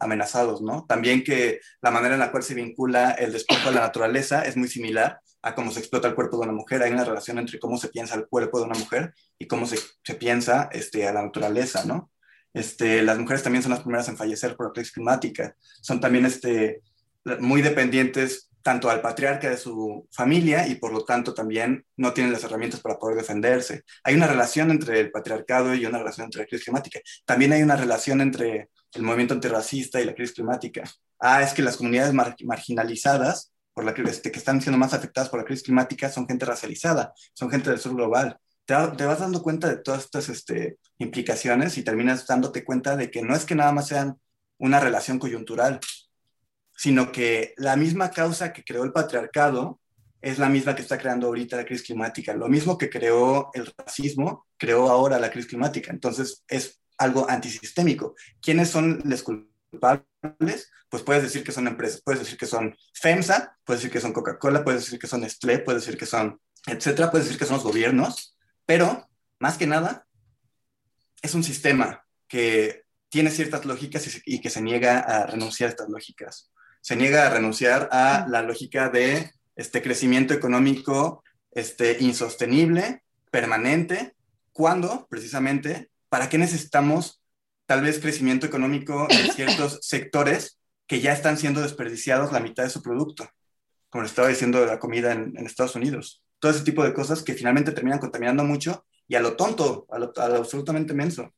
amenazados, 0.00 0.62
¿no? 0.62 0.86
También 0.88 1.22
que 1.22 1.60
la 1.82 1.90
manera 1.90 2.14
en 2.14 2.20
la 2.20 2.30
cual 2.30 2.42
se 2.42 2.54
vincula 2.54 3.10
el 3.10 3.32
despojo 3.32 3.68
a 3.68 3.72
la 3.72 3.82
naturaleza 3.82 4.42
es 4.42 4.56
muy 4.56 4.68
similar 4.68 5.20
a 5.42 5.54
cómo 5.54 5.70
se 5.70 5.80
explota 5.80 6.08
el 6.08 6.14
cuerpo 6.14 6.38
de 6.38 6.44
una 6.44 6.52
mujer. 6.52 6.82
Hay 6.82 6.92
una 6.92 7.04
relación 7.04 7.38
entre 7.38 7.58
cómo 7.58 7.76
se 7.76 7.88
piensa 7.88 8.14
el 8.14 8.26
cuerpo 8.26 8.58
de 8.58 8.64
una 8.64 8.78
mujer 8.78 9.12
y 9.38 9.46
cómo 9.46 9.66
se, 9.66 9.78
se 10.02 10.14
piensa 10.14 10.70
este, 10.72 11.06
a 11.06 11.12
la 11.12 11.22
naturaleza, 11.22 11.84
¿no? 11.84 12.10
Este, 12.54 13.02
las 13.02 13.18
mujeres 13.18 13.42
también 13.42 13.62
son 13.62 13.72
las 13.72 13.80
primeras 13.80 14.08
en 14.08 14.16
fallecer 14.16 14.56
por 14.56 14.66
la 14.66 14.72
crisis 14.72 14.92
climática. 14.92 15.54
Son 15.82 16.00
también 16.00 16.24
este, 16.24 16.82
muy 17.40 17.62
dependientes 17.62 18.47
tanto 18.62 18.90
al 18.90 19.00
patriarca 19.00 19.50
de 19.50 19.56
su 19.56 20.06
familia 20.10 20.66
y 20.66 20.74
por 20.76 20.92
lo 20.92 21.04
tanto 21.04 21.34
también 21.34 21.84
no 21.96 22.12
tienen 22.12 22.32
las 22.32 22.44
herramientas 22.44 22.80
para 22.80 22.98
poder 22.98 23.16
defenderse. 23.16 23.82
Hay 24.04 24.14
una 24.14 24.26
relación 24.26 24.70
entre 24.70 25.00
el 25.00 25.10
patriarcado 25.10 25.74
y 25.74 25.86
una 25.86 25.98
relación 25.98 26.26
entre 26.26 26.42
la 26.42 26.46
crisis 26.46 26.64
climática. 26.64 27.00
También 27.24 27.52
hay 27.52 27.62
una 27.62 27.76
relación 27.76 28.20
entre 28.20 28.70
el 28.92 29.02
movimiento 29.02 29.34
antirracista 29.34 30.00
y 30.00 30.04
la 30.04 30.14
crisis 30.14 30.34
climática. 30.34 30.84
Ah, 31.18 31.42
es 31.42 31.52
que 31.52 31.62
las 31.62 31.76
comunidades 31.76 32.14
marginalizadas 32.44 33.52
por 33.74 33.84
la, 33.84 33.92
este, 34.10 34.32
que 34.32 34.38
están 34.38 34.60
siendo 34.60 34.78
más 34.78 34.94
afectadas 34.94 35.28
por 35.28 35.40
la 35.40 35.46
crisis 35.46 35.64
climática 35.64 36.10
son 36.10 36.26
gente 36.26 36.44
racializada, 36.44 37.12
son 37.32 37.50
gente 37.50 37.70
del 37.70 37.78
sur 37.78 37.94
global. 37.94 38.38
Te, 38.64 38.74
vas 38.74 39.20
dando 39.20 39.42
cuenta 39.42 39.68
de 39.68 39.78
todas 39.78 40.04
estas 40.04 40.28
este, 40.28 40.78
implicaciones 40.98 41.78
y 41.78 41.84
terminas 41.84 42.26
dándote 42.26 42.64
cuenta 42.64 42.96
de 42.96 43.10
que 43.10 43.22
no 43.22 43.34
es 43.34 43.44
que 43.44 43.54
nada 43.54 43.72
más 43.72 43.88
sean 43.88 44.18
una 44.58 44.80
relación 44.80 45.18
coyuntural, 45.18 45.80
sino 46.78 47.10
que 47.10 47.54
la 47.56 47.74
misma 47.74 48.12
causa 48.12 48.52
que 48.52 48.62
creó 48.62 48.84
el 48.84 48.92
patriarcado 48.92 49.80
es 50.22 50.38
la 50.38 50.48
misma 50.48 50.76
que 50.76 50.82
está 50.82 50.96
creando 50.96 51.26
ahorita 51.26 51.56
la 51.56 51.64
crisis 51.64 51.86
climática. 51.86 52.32
Lo 52.34 52.46
mismo 52.46 52.78
que 52.78 52.88
creó 52.88 53.50
el 53.52 53.72
racismo, 53.76 54.46
creó 54.56 54.88
ahora 54.88 55.18
la 55.18 55.28
crisis 55.28 55.48
climática. 55.48 55.90
Entonces 55.90 56.44
es 56.46 56.80
algo 56.96 57.28
antisistémico. 57.28 58.14
¿Quiénes 58.40 58.70
son 58.70 59.02
los 59.04 59.24
culpables? 59.24 60.70
Pues 60.88 61.02
puedes 61.02 61.24
decir 61.24 61.42
que 61.42 61.50
son 61.50 61.66
empresas, 61.66 62.00
puedes 62.00 62.20
decir 62.20 62.38
que 62.38 62.46
son 62.46 62.76
FEMSA, 62.94 63.58
puedes 63.64 63.82
decir 63.82 63.92
que 63.92 64.00
son 64.00 64.12
Coca-Cola, 64.12 64.62
puedes 64.62 64.84
decir 64.84 65.00
que 65.00 65.08
son 65.08 65.22
Nestlé, 65.22 65.58
puedes 65.58 65.82
decir 65.82 65.98
que 65.98 66.06
son, 66.06 66.40
etcétera, 66.64 67.10
puedes 67.10 67.26
decir 67.26 67.40
que 67.40 67.44
son 67.44 67.56
los 67.56 67.64
gobiernos, 67.64 68.36
pero 68.64 69.08
más 69.40 69.58
que 69.58 69.66
nada 69.66 70.06
es 71.22 71.34
un 71.34 71.42
sistema 71.42 72.04
que 72.28 72.84
tiene 73.08 73.30
ciertas 73.30 73.64
lógicas 73.64 74.06
y, 74.24 74.40
que 74.40 74.50
se 74.50 74.62
niega 74.62 75.00
a 75.00 75.26
renunciar 75.26 75.68
a 75.68 75.70
estas 75.70 75.88
lógicas. 75.88 76.52
Se 76.88 76.96
niega 76.96 77.26
a 77.26 77.28
renunciar 77.28 77.90
a 77.92 78.24
la 78.30 78.40
lógica 78.40 78.88
de 78.88 79.30
este 79.56 79.82
crecimiento 79.82 80.32
económico 80.32 81.22
este, 81.50 81.98
insostenible, 82.00 83.02
permanente, 83.30 84.14
cuando 84.54 85.06
precisamente, 85.10 85.90
¿para 86.08 86.30
qué 86.30 86.38
necesitamos 86.38 87.20
tal 87.66 87.82
vez 87.82 87.98
crecimiento 87.98 88.46
económico 88.46 89.06
en 89.10 89.30
ciertos 89.34 89.80
sectores 89.82 90.60
que 90.86 91.02
ya 91.02 91.12
están 91.12 91.36
siendo 91.36 91.60
desperdiciados 91.60 92.32
la 92.32 92.40
mitad 92.40 92.62
de 92.62 92.70
su 92.70 92.80
producto? 92.80 93.28
Como 93.90 94.00
les 94.00 94.12
estaba 94.12 94.28
diciendo 94.28 94.58
de 94.58 94.68
la 94.68 94.78
comida 94.78 95.12
en, 95.12 95.36
Estados 95.44 95.76
Unidos. 95.76 96.22
Todo 96.38 96.52
ese 96.52 96.64
tipo 96.64 96.84
de 96.84 96.94
cosas 96.94 97.22
que 97.22 97.34
finalmente 97.34 97.72
terminan 97.72 97.98
contaminando 97.98 98.44
mucho 98.44 98.86
y 99.06 99.14
a 99.14 99.20
lo 99.20 99.36
tonto, 99.36 99.86
a 99.90 99.98
lo, 99.98 100.10
a 100.16 100.28
lo 100.30 100.36
absolutamente 100.36 100.94
menso. 100.94 101.34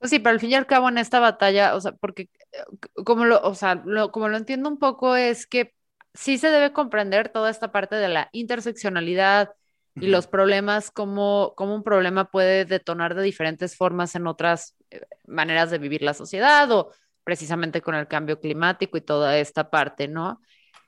Pues 0.00 0.10
sí, 0.10 0.18
pero 0.18 0.30
al 0.32 0.40
fin 0.40 0.50
y 0.50 0.54
al 0.54 0.66
cabo 0.66 0.88
en 0.88 0.96
esta 0.98 1.20
batalla, 1.20 1.76
o 1.76 1.80
sea, 1.82 1.92
porque 1.92 2.30
eh, 2.52 3.04
como 3.04 3.26
lo, 3.26 3.40
o 3.42 3.54
sea, 3.54 3.82
como 4.12 4.28
lo 4.28 4.38
entiendo 4.38 4.70
un 4.70 4.78
poco 4.78 5.14
es 5.16 5.46
que 5.46 5.74
sí 6.14 6.38
se 6.38 6.48
debe 6.50 6.72
comprender 6.72 7.28
toda 7.28 7.50
esta 7.50 7.70
parte 7.70 7.96
de 7.96 8.08
la 8.08 8.30
interseccionalidad 8.32 9.50
y 9.96 10.08
los 10.08 10.26
problemas, 10.26 10.90
como, 10.90 11.52
como 11.56 11.74
un 11.74 11.84
problema 11.84 12.30
puede 12.30 12.64
detonar 12.64 13.14
de 13.14 13.22
diferentes 13.22 13.76
formas 13.76 14.14
en 14.14 14.26
otras 14.26 14.74
eh, 14.90 15.02
maneras 15.26 15.70
de 15.70 15.78
vivir 15.78 16.02
la 16.02 16.14
sociedad 16.14 16.70
o 16.72 16.92
precisamente 17.24 17.82
con 17.82 17.94
el 17.94 18.08
cambio 18.08 18.40
climático 18.40 18.98
y 18.98 19.02
toda 19.02 19.38
esta 19.38 19.70
parte, 19.70 20.08
¿no? 20.08 20.40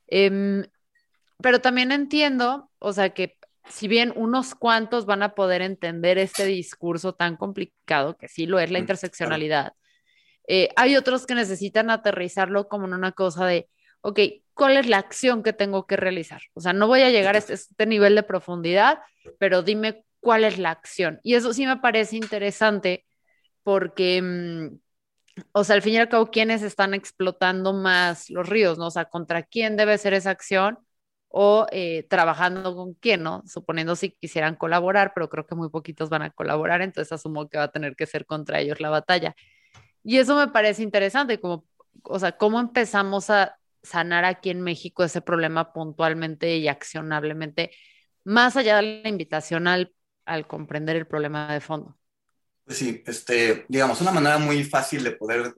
Em, 0.09 0.65
pero 1.43 1.61
también 1.61 1.93
entiendo, 1.93 2.71
o 2.79 2.93
sea, 2.95 3.11
que 3.11 3.37
si 3.69 3.89
bien 3.89 4.13
unos 4.17 4.55
cuantos 4.55 5.07
van 5.07 5.23
a 5.23 5.35
poder 5.35 5.63
entender 5.63 6.19
este 6.19 6.45
discurso 6.45 7.15
tan 7.15 7.37
complicado, 7.37 8.17
que 8.17 8.29
sí 8.29 8.47
lo 8.47 8.59
es 8.59 8.71
la 8.71 8.79
mm, 8.79 8.83
interseccionalidad, 8.83 9.73
eh, 10.49 10.71
hay 10.77 10.97
otros 10.97 11.27
que 11.27 11.35
necesitan 11.35 11.91
aterrizarlo 11.91 12.69
como 12.69 12.87
en 12.87 12.95
una 12.95 13.13
cosa 13.13 13.47
de, 13.47 13.69
ok, 14.01 14.19
¿cuál 14.55 14.77
es 14.77 14.89
la 14.89 14.99
acción 14.99 15.43
que 15.43 15.53
tengo 15.53 15.87
que 15.87 15.97
realizar? 15.97 16.43
O 16.55 16.61
sea, 16.61 16.73
no 16.73 16.89
voy 16.89 17.03
a 17.03 17.11
llegar 17.11 17.37
a 17.37 17.39
este, 17.39 17.55
este 17.55 17.87
nivel 17.87 18.15
de 18.15 18.23
profundidad, 18.23 19.01
pero 19.39 19.63
dime 19.63 20.05
cuál 20.21 20.45
es 20.45 20.59
la 20.59 20.71
acción. 20.71 21.21
Y 21.23 21.35
eso 21.35 21.53
sí 21.53 21.67
me 21.67 21.79
parece 21.79 22.17
interesante 22.17 23.07
porque, 23.63 24.21
mm, 24.23 24.79
o 25.53 25.65
sea, 25.65 25.77
al 25.77 25.83
fin 25.83 25.95
y 25.95 25.99
al 25.99 26.09
cabo, 26.09 26.31
¿quiénes 26.31 26.63
están 26.63 26.95
explotando 26.95 27.73
más 27.73 28.29
los 28.31 28.49
ríos? 28.49 28.79
¿no? 28.79 28.87
O 28.89 28.91
sea, 28.91 29.07
¿contra 29.07 29.43
quién 29.45 29.77
debe 29.77 29.97
ser 29.99 30.15
esa 30.15 30.31
acción? 30.31 30.79
O 31.35 31.67
eh, 31.73 32.07
trabajando 32.11 32.77
con 32.77 32.93
quién, 32.93 33.23
¿no? 33.23 33.43
Suponiendo 33.47 33.97
si 33.97 34.11
quisieran 34.11 34.55
colaborar, 34.55 35.13
pero 35.15 35.31
creo 35.31 35.47
que 35.47 35.55
muy 35.55 35.71
poquitos 35.71 36.11
van 36.11 36.21
a 36.21 36.31
colaborar, 36.31 36.83
entonces 36.83 37.11
asumo 37.11 37.49
que 37.49 37.57
va 37.57 37.65
a 37.65 37.73
tener 37.73 37.97
que 37.97 38.07
ser 38.07 38.27
contra 38.27 38.61
ellos 38.61 38.81
la 38.81 38.91
batalla. 38.91 39.35
Y 40.05 40.19
eso 40.19 40.37
me 40.37 40.49
parece 40.49 40.83
interesante, 40.83 41.41
como, 41.41 41.65
o 42.03 42.19
sea, 42.19 42.33
cómo 42.33 42.61
empezamos 42.61 43.31
a 43.31 43.57
sanar 43.83 44.27
aquí 44.27 44.51
en 44.51 44.61
México 44.61 45.05
ese 45.05 45.23
problema 45.23 45.73
puntualmente 45.73 46.59
y 46.59 46.69
accionablemente, 46.69 47.71
más 48.25 48.57
allá 48.59 48.77
de 48.77 49.01
la 49.03 49.09
invitación 49.09 49.67
al, 49.67 49.95
al 50.27 50.47
comprender 50.47 50.97
el 50.97 51.07
problema 51.07 51.51
de 51.51 51.63
fondo. 51.63 51.97
Pues 52.65 52.77
sí, 52.77 53.03
este, 53.07 53.65
digamos, 53.69 54.03
una 54.03 54.13
manera 54.13 54.37
muy 54.37 54.65
fácil 54.65 55.03
de 55.03 55.13
poder 55.13 55.55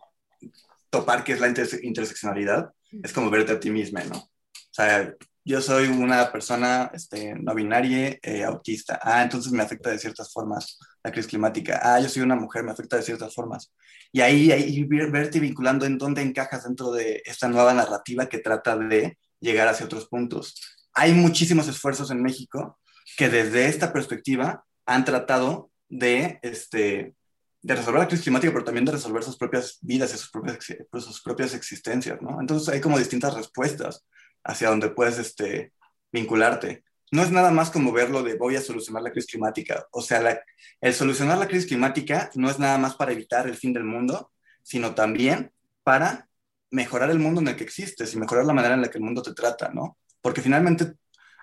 topar 0.88 1.24
qué 1.24 1.32
es 1.32 1.40
la 1.40 1.48
interseccionalidad 1.48 2.70
es 3.02 3.12
como 3.12 3.28
verte 3.28 3.52
a 3.52 3.58
ti 3.58 3.70
misma, 3.70 4.04
¿no? 4.04 4.18
O 4.18 4.30
sea, 4.70 5.12
yo 5.44 5.61
soy 5.61 5.88
una 5.88 6.33
persona 6.33 6.90
este, 6.94 7.35
no 7.35 7.54
binaria, 7.54 8.18
eh, 8.22 8.44
autista. 8.44 8.98
Ah, 9.02 9.22
entonces 9.22 9.52
me 9.52 9.62
afecta 9.62 9.90
de 9.90 9.98
ciertas 9.98 10.33
formas 10.33 10.78
la 11.02 11.12
crisis 11.12 11.28
climática. 11.28 11.80
Ah, 11.83 12.00
yo 12.00 12.09
soy 12.09 12.22
una 12.22 12.35
mujer, 12.35 12.64
me 12.64 12.72
afecta 12.72 12.96
de 12.96 13.02
ciertas 13.02 13.35
formas. 13.35 13.70
Y 14.11 14.22
ahí, 14.22 14.50
ahí 14.52 14.83
verte 14.85 15.40
vinculando 15.40 15.85
en 15.85 15.98
dónde 15.98 16.22
encajas 16.22 16.64
dentro 16.64 16.92
de 16.92 17.22
esta 17.26 17.48
nueva 17.48 17.74
narrativa 17.74 18.26
que 18.26 18.38
trata 18.38 18.76
de 18.78 19.18
llegar 19.38 19.68
hacia 19.68 19.85
otros 19.85 20.07
puntos. 20.07 20.54
Hay 20.94 21.12
muchísimos 21.12 21.68
esfuerzos 21.68 22.11
en 22.11 22.22
México 22.22 22.78
que 23.18 23.28
desde 23.28 23.66
esta 23.66 23.92
perspectiva 23.92 24.64
han 24.87 25.04
tratado 25.04 25.70
de, 25.88 26.38
este, 26.42 27.14
de 27.61 27.74
resolver 27.74 28.00
la 28.00 28.09
crisis 28.09 28.24
climática, 28.24 28.52
pero 28.52 28.64
también 28.64 28.87
de 28.87 28.92
resolver 28.92 29.22
sus 29.22 29.37
propias 29.37 29.78
vidas 29.83 30.14
y 30.14 30.16
sus 30.16 30.30
propias, 30.30 30.59
sus 31.00 31.20
propias 31.20 31.52
existencias, 31.52 32.22
¿no? 32.22 32.40
Entonces 32.40 32.68
hay 32.70 32.80
como 32.80 32.98
distintas 32.98 33.35
respuestas 33.35 34.07
hacia 34.44 34.68
donde 34.68 34.90
puedes 34.90 35.18
este, 35.18 35.72
vincularte. 36.12 36.85
No 37.11 37.22
es 37.22 37.30
nada 37.30 37.50
más 37.50 37.70
como 37.70 37.92
verlo 37.92 38.22
de 38.22 38.37
voy 38.37 38.57
a 38.57 38.61
solucionar 38.61 39.02
la 39.02 39.12
crisis 39.12 39.30
climática. 39.30 39.87
O 39.92 40.02
sea, 40.02 40.42
el 40.80 40.94
solucionar 40.94 41.38
la 41.38 41.48
crisis 41.48 41.66
climática 41.66 42.30
no 42.35 42.50
es 42.50 42.59
nada 42.59 42.78
más 42.78 42.96
para 42.96 43.12
evitar 43.12 43.46
el 43.46 43.57
fin 43.57 43.72
del 43.72 43.85
mundo, 43.85 44.33
sino 44.62 44.94
también 44.94 45.52
para 45.83 46.28
mejorar 46.70 47.11
el 47.11 47.18
mundo 47.18 47.40
en 47.40 47.48
el 47.48 47.57
que 47.57 47.64
existes 47.64 48.12
y 48.12 48.18
mejorar 48.18 48.44
la 48.44 48.52
manera 48.52 48.74
en 48.74 48.83
la 48.83 48.88
que 48.88 48.98
el 48.98 49.04
mundo 49.04 49.22
te 49.22 49.33
trata, 49.33 49.70
¿no? 49.72 49.96
Porque 50.20 50.40
finalmente, 50.40 50.94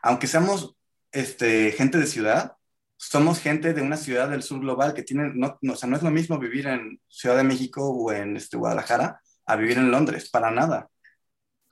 aunque 0.04 0.28
seamos 0.28 0.76
este, 1.12 1.72
gente 1.72 1.98
de 1.98 2.08
ciudad, 2.08 2.54
somos 2.98 3.40
gente 3.40 3.74
de 3.74 3.82
una 3.82 3.98
ciudad 3.98 4.30
del 4.30 4.44
sur 4.44 4.60
global 4.60 4.94
que 4.94 5.04
tiene, 5.04 5.32
no, 5.34 5.58
no, 5.62 5.74
o 5.74 5.76
sea, 5.76 5.90
no 5.90 5.96
es 5.96 6.04
lo 6.04 6.12
mismo 6.12 6.38
vivir 6.38 6.68
en 6.68 7.02
Ciudad 7.08 7.38
de 7.38 7.44
México 7.44 7.90
o 7.90 8.12
en 8.12 8.38
este, 8.38 8.58
Guadalajara 8.58 9.22
a 9.46 9.56
vivir 9.56 9.78
en 9.78 9.90
Londres, 9.90 10.30
para 10.30 10.52
nada. 10.52 10.90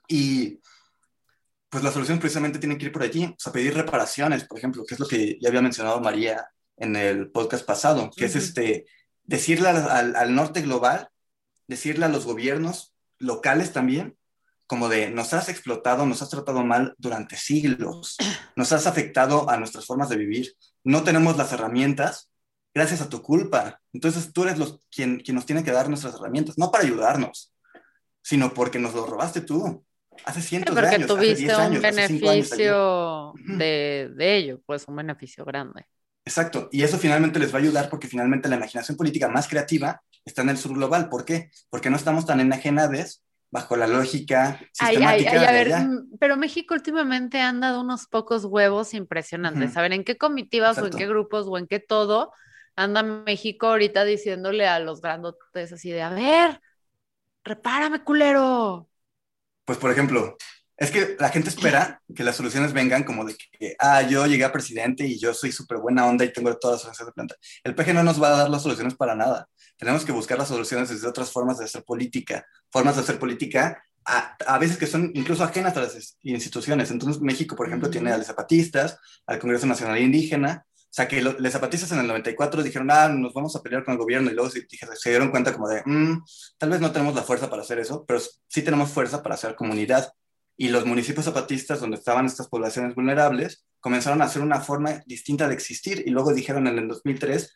Y 0.08 0.60
pues 1.70 1.84
la 1.84 1.92
solución 1.92 2.18
precisamente 2.18 2.58
tiene 2.58 2.76
que 2.76 2.86
ir 2.86 2.92
por 2.92 3.02
allí, 3.02 3.24
o 3.24 3.36
sea, 3.38 3.52
pedir 3.52 3.74
reparaciones, 3.74 4.44
por 4.44 4.58
ejemplo, 4.58 4.84
que 4.84 4.94
es 4.94 5.00
lo 5.00 5.06
que 5.06 5.38
ya 5.40 5.48
había 5.48 5.62
mencionado 5.62 6.00
María 6.00 6.50
en 6.76 6.96
el 6.96 7.30
podcast 7.30 7.64
pasado, 7.64 8.10
que 8.14 8.24
es 8.24 8.34
este, 8.34 8.86
decirle 9.22 9.68
al, 9.68 10.16
al, 10.16 10.34
norte 10.34 10.62
global, 10.62 11.08
decirle 11.68 12.06
a 12.06 12.08
los 12.08 12.26
gobiernos 12.26 12.94
locales 13.18 13.72
también, 13.72 14.16
como 14.66 14.88
de, 14.88 15.10
nos 15.10 15.32
has 15.32 15.48
explotado, 15.48 16.06
nos 16.06 16.22
has 16.22 16.30
tratado 16.30 16.64
mal 16.64 16.94
durante 16.98 17.36
siglos, 17.36 18.16
nos 18.56 18.72
has 18.72 18.88
afectado 18.88 19.48
a 19.48 19.56
nuestras 19.56 19.86
formas 19.86 20.08
de 20.08 20.16
vivir, 20.16 20.52
no 20.82 21.04
tenemos 21.04 21.36
las 21.36 21.52
herramientas 21.52 22.30
gracias 22.74 23.00
a 23.00 23.08
tu 23.08 23.22
culpa. 23.22 23.80
Entonces 23.92 24.32
tú 24.32 24.42
eres 24.42 24.58
los, 24.58 24.80
quien, 24.90 25.20
quien 25.20 25.36
nos 25.36 25.46
tiene 25.46 25.62
que 25.62 25.72
dar 25.72 25.88
nuestras 25.88 26.14
herramientas, 26.14 26.58
no 26.58 26.72
para 26.72 26.84
ayudarnos, 26.84 27.52
sino 28.22 28.54
porque 28.54 28.80
nos 28.80 28.94
lo 28.94 29.06
robaste 29.06 29.40
tú 29.40 29.84
hace 30.24 30.42
cientos 30.42 30.74
de 30.74 30.80
años. 30.80 31.08
Porque 31.08 31.34
tuviste 31.34 31.54
un 31.56 31.80
beneficio 31.80 33.32
de, 33.34 34.10
de, 34.14 34.36
ello, 34.36 34.60
pues 34.66 34.86
un 34.88 34.96
beneficio 34.96 35.44
grande. 35.44 35.86
Exacto, 36.24 36.68
y 36.70 36.82
eso 36.82 36.98
finalmente 36.98 37.38
les 37.38 37.52
va 37.52 37.58
a 37.58 37.62
ayudar 37.62 37.88
porque 37.88 38.06
finalmente 38.06 38.48
la 38.48 38.56
imaginación 38.56 38.96
política 38.96 39.28
más 39.28 39.48
creativa 39.48 40.02
está 40.24 40.42
en 40.42 40.50
el 40.50 40.58
sur 40.58 40.74
global. 40.74 41.08
¿Por 41.08 41.24
qué? 41.24 41.50
Porque 41.70 41.90
no 41.90 41.96
estamos 41.96 42.26
tan 42.26 42.40
enajenados 42.40 43.22
bajo 43.50 43.76
la 43.76 43.86
lógica 43.86 44.60
sistemática. 44.72 45.30
Ay, 45.32 45.44
a 45.44 45.52
ver, 45.52 45.74
mm, 45.74 46.18
pero 46.20 46.36
México 46.36 46.74
últimamente 46.74 47.40
han 47.40 47.60
dado 47.60 47.80
unos 47.80 48.06
pocos 48.06 48.44
huevos 48.44 48.94
impresionantes. 48.94 49.72
¿Saben 49.72 49.92
en 49.92 50.04
qué 50.04 50.16
comitivas 50.16 50.78
o 50.78 50.86
en 50.86 50.92
qué 50.92 51.06
grupos 51.06 51.46
o 51.48 51.58
en 51.58 51.66
qué 51.66 51.80
todo 51.80 52.32
anda 52.76 53.02
México 53.02 53.66
ahorita 53.66 54.04
diciéndole 54.04 54.66
a 54.66 54.78
los 54.78 55.00
grandotes 55.00 55.72
así 55.72 55.90
de, 55.90 56.02
a 56.02 56.10
ver, 56.10 56.60
repárame, 57.44 58.02
culero. 58.04 58.89
Pues, 59.70 59.78
por 59.78 59.92
ejemplo, 59.92 60.36
es 60.76 60.90
que 60.90 61.16
la 61.20 61.28
gente 61.28 61.48
espera 61.48 62.02
que 62.12 62.24
las 62.24 62.34
soluciones 62.34 62.72
vengan 62.72 63.04
como 63.04 63.24
de 63.24 63.36
que, 63.36 63.76
ah, 63.78 64.02
yo 64.02 64.26
llegué 64.26 64.42
a 64.42 64.50
presidente 64.50 65.06
y 65.06 65.16
yo 65.16 65.32
soy 65.32 65.52
súper 65.52 65.78
buena 65.78 66.06
onda 66.06 66.24
y 66.24 66.32
tengo 66.32 66.52
todas 66.58 66.78
las 66.78 66.82
soluciones 66.82 67.06
de 67.06 67.12
planta. 67.12 67.36
El 67.62 67.76
PG 67.76 67.94
no 67.94 68.02
nos 68.02 68.20
va 68.20 68.34
a 68.34 68.38
dar 68.38 68.50
las 68.50 68.62
soluciones 68.64 68.96
para 68.96 69.14
nada. 69.14 69.48
Tenemos 69.78 70.04
que 70.04 70.10
buscar 70.10 70.38
las 70.38 70.48
soluciones 70.48 70.88
desde 70.88 71.06
otras 71.06 71.30
formas 71.30 71.58
de 71.58 71.66
hacer 71.66 71.84
política, 71.84 72.44
formas 72.68 72.96
de 72.96 73.02
hacer 73.02 73.20
política 73.20 73.80
a, 74.04 74.34
a, 74.44 74.58
veces 74.58 74.76
que 74.76 74.88
son 74.88 75.12
incluso 75.14 75.44
ajenas 75.44 75.76
a 75.76 75.82
las 75.82 76.16
instituciones. 76.24 76.90
Entonces, 76.90 77.22
México, 77.22 77.54
por 77.54 77.68
ejemplo, 77.68 77.90
tiene 77.90 78.10
a 78.10 78.18
los 78.18 78.26
zapatistas, 78.26 78.98
al 79.24 79.38
Congreso 79.38 79.66
Nacional 79.66 80.00
Indígena, 80.00 80.66
o 80.90 80.92
sea, 80.92 81.06
que 81.06 81.22
los 81.22 81.52
zapatistas 81.52 81.92
en 81.92 82.00
el 82.00 82.08
94 82.08 82.64
dijeron, 82.64 82.90
ah, 82.90 83.08
nos 83.08 83.32
vamos 83.32 83.54
a 83.54 83.62
pelear 83.62 83.84
con 83.84 83.92
el 83.92 83.98
gobierno, 83.98 84.28
y 84.28 84.34
luego 84.34 84.50
se, 84.50 84.66
se 84.68 85.10
dieron 85.10 85.30
cuenta 85.30 85.52
como 85.52 85.68
de, 85.68 85.82
mm, 85.86 86.24
tal 86.58 86.70
vez 86.70 86.80
no 86.80 86.90
tenemos 86.90 87.14
la 87.14 87.22
fuerza 87.22 87.48
para 87.48 87.62
hacer 87.62 87.78
eso, 87.78 88.04
pero 88.04 88.20
sí 88.48 88.62
tenemos 88.62 88.90
fuerza 88.90 89.22
para 89.22 89.36
hacer 89.36 89.54
comunidad. 89.54 90.12
Y 90.56 90.68
los 90.68 90.84
municipios 90.86 91.26
zapatistas, 91.26 91.78
donde 91.78 91.96
estaban 91.96 92.26
estas 92.26 92.48
poblaciones 92.48 92.96
vulnerables, 92.96 93.64
comenzaron 93.78 94.20
a 94.20 94.24
hacer 94.24 94.42
una 94.42 94.60
forma 94.60 95.00
distinta 95.06 95.46
de 95.46 95.54
existir, 95.54 96.02
y 96.04 96.10
luego 96.10 96.34
dijeron 96.34 96.66
en 96.66 96.76
el 96.76 96.88
2003, 96.88 97.54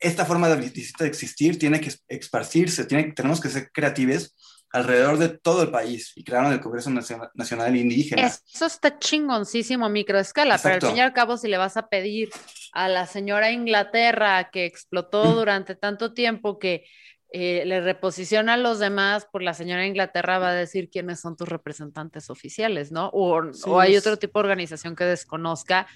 esta 0.00 0.24
forma 0.24 0.48
de, 0.48 0.56
distinta 0.68 1.04
de 1.04 1.10
existir 1.10 1.60
tiene 1.60 1.80
que 1.80 1.92
esparcirse, 2.08 2.86
tiene, 2.86 3.12
tenemos 3.12 3.40
que 3.40 3.50
ser 3.50 3.70
creativos 3.70 4.34
alrededor 4.72 5.18
de 5.18 5.28
todo 5.30 5.62
el 5.62 5.70
país 5.70 6.12
y 6.16 6.24
crearon 6.24 6.52
el 6.52 6.60
Congreso 6.60 6.90
Nacional, 6.90 7.30
Nacional 7.34 7.74
Indígena. 7.76 8.26
Eso 8.28 8.66
está 8.66 8.98
chingoncísimo 8.98 9.86
a 9.86 9.88
microescala, 9.88 10.58
pero 10.62 10.74
al 10.76 10.80
fin 10.82 10.96
y 10.96 11.00
al 11.00 11.12
cabo, 11.12 11.36
si 11.36 11.48
le 11.48 11.56
vas 11.58 11.76
a 11.76 11.88
pedir 11.88 12.30
a 12.72 12.88
la 12.88 13.06
señora 13.06 13.50
Inglaterra 13.50 14.50
que 14.50 14.66
explotó 14.66 15.36
durante 15.36 15.74
tanto 15.74 16.12
tiempo 16.12 16.58
que 16.58 16.84
eh, 17.32 17.64
le 17.66 17.80
reposiciona 17.80 18.54
a 18.54 18.56
los 18.56 18.78
demás, 18.78 19.26
pues 19.30 19.44
la 19.44 19.54
señora 19.54 19.86
Inglaterra 19.86 20.38
va 20.38 20.50
a 20.50 20.54
decir 20.54 20.88
quiénes 20.90 21.20
son 21.20 21.36
tus 21.36 21.48
representantes 21.48 22.30
oficiales, 22.30 22.90
¿no? 22.90 23.10
O, 23.12 23.52
Sí, 23.52 23.70
o 23.70 23.80
hay 23.80 23.94
es- 23.94 24.00
otro 24.00 24.16
tipo 24.18 24.38
de 24.38 24.44
organización 24.48 24.96
que 24.96 25.04
desconozca, 25.04 25.86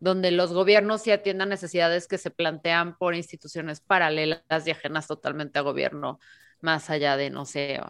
donde 0.00 0.30
los 0.30 0.52
gobiernos 0.52 1.02
sí 1.02 1.10
atiendan 1.10 1.48
necesidades 1.50 2.06
que 2.08 2.18
se 2.18 2.30
plantean 2.30 2.96
por 2.96 3.14
instituciones 3.14 3.80
paralelas 3.80 4.42
y 4.66 4.70
ajenas 4.70 5.06
totalmente 5.08 5.58
a 5.58 5.62
gobierno, 5.62 6.20
más 6.60 6.88
allá 6.90 7.16
de, 7.16 7.30
no 7.30 7.44
sé, 7.44 7.80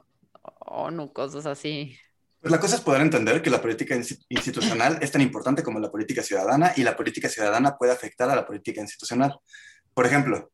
o, 0.61 0.89
o 0.89 1.13
cosas 1.13 1.47
así. 1.47 1.97
Pues 2.41 2.53
la 2.53 2.61
cosa 2.61 2.77
es 2.77 2.83
poder 2.83 3.03
entender 3.03 3.43
que 3.43 3.51
la 3.51 3.61
política 3.61 3.97
insti- 3.97 4.25
institucional 4.29 4.99
es 5.01 5.11
tan 5.11 5.21
importante 5.21 5.63
como 5.63 5.81
la 5.81 5.91
política 5.91 6.23
ciudadana 6.23 6.73
y 6.77 6.83
la 6.83 6.97
política 6.97 7.29
ciudadana 7.29 7.77
puede 7.77 7.93
afectar 7.93 8.31
a 8.31 8.37
la 8.37 8.47
política 8.47 8.81
institucional. 8.81 9.37
Por 9.93 10.07
ejemplo, 10.07 10.53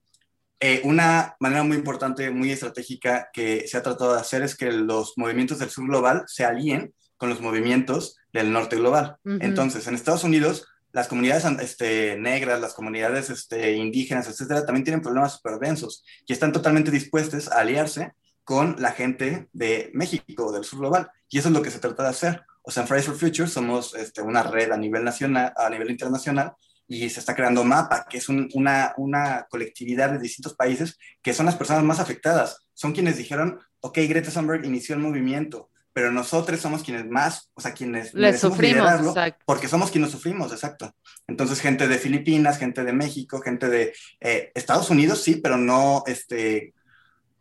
eh, 0.61 0.81
una 0.85 1.37
manera 1.41 1.63
muy 1.63 1.77
importante, 1.77 2.31
muy 2.31 2.51
estratégica 2.51 3.29
que 3.33 3.69
se 3.69 3.77
ha 3.77 3.83
tratado 3.83 4.15
de 4.15 4.21
hacer 4.21 4.43
es 4.43 4.57
que 4.57 4.73
los 4.73 5.13
movimientos 5.17 5.59
del 5.59 5.69
sur 5.69 5.87
global 5.87 6.25
se 6.27 6.45
alíen 6.45 6.95
con 7.19 7.29
los 7.29 7.41
movimientos 7.41 8.17
del 8.33 8.51
norte 8.51 8.77
global. 8.77 9.17
Entonces, 9.25 9.87
en 9.87 9.95
Estados 9.95 10.25
Unidos, 10.25 10.67
las 10.93 11.07
comunidades 11.07 11.45
este, 11.61 12.17
negras, 12.17 12.61
las 12.61 12.73
comunidades 12.73 13.29
este, 13.29 13.73
indígenas, 13.73 14.29
etcétera, 14.29 14.65
también 14.65 14.85
tienen 14.85 15.03
problemas 15.03 15.35
súper 15.35 15.59
densos 15.59 16.03
y 16.27 16.33
están 16.33 16.53
totalmente 16.53 16.91
dispuestas 16.91 17.51
a 17.51 17.61
aliarse 17.61 18.13
con 18.45 18.77
la 18.79 18.93
gente 18.93 19.49
de 19.53 19.91
México, 19.95 20.53
del 20.53 20.65
sur 20.65 20.79
global. 20.81 21.11
Y 21.29 21.39
eso 21.39 21.49
es 21.49 21.55
lo 21.55 21.63
que 21.63 21.71
se 21.71 21.79
trata 21.81 22.03
de 22.05 22.11
hacer. 22.11 22.43
O 22.63 22.71
sea, 22.71 22.83
en 22.83 22.89
Fridays 22.89 23.07
for 23.07 23.17
Future 23.17 23.49
somos 23.49 23.95
este, 23.95 24.23
una 24.23 24.43
red 24.43 24.71
a 24.71 24.77
nivel 24.77 25.05
nacional, 25.05 25.53
a 25.57 25.69
nivel 25.71 25.91
internacional, 25.91 26.53
y 26.87 27.09
se 27.09 27.21
está 27.21 27.35
creando 27.35 27.65
MAPA, 27.65 28.07
que 28.09 28.19
es 28.19 28.29
un- 28.29 28.49
una, 28.55 28.93
una 28.99 29.47
colectividad 29.49 30.11
de 30.11 30.19
distintos 30.19 30.55
países 30.55 30.99
que 31.23 31.33
son 31.33 31.47
las 31.47 31.57
personas 31.57 31.83
más 31.83 31.99
afectadas. 31.99 32.67
Son 32.75 32.93
quienes 32.93 33.17
dijeron, 33.17 33.59
ok, 33.81 33.99
Greta 34.09 34.31
Thunberg 34.31 34.65
inició 34.67 34.95
el 34.95 35.01
movimiento, 35.01 35.71
pero 35.95 36.11
nosotros 36.11 36.61
somos 36.61 36.83
quienes 36.83 37.07
más, 37.07 37.51
o 37.55 37.61
sea, 37.61 37.73
quienes 37.73 38.13
Le 38.13 38.23
merecemos 38.23 38.57
sufrimos, 38.57 39.15
porque 39.47 39.69
somos 39.69 39.91
quienes 39.91 40.11
sufrimos, 40.11 40.53
exacto. 40.53 40.95
Entonces, 41.27 41.61
gente 41.61 41.87
de 41.89 41.99
Filipinas, 41.99 42.59
gente 42.59 42.85
de 42.85 42.93
México, 42.93 43.41
gente 43.41 43.69
de 43.69 43.95
eh, 44.21 44.51
Estados 44.55 44.91
Unidos, 44.91 45.23
sí, 45.23 45.37
pero 45.37 45.57
no 45.57 46.03
este, 46.07 46.74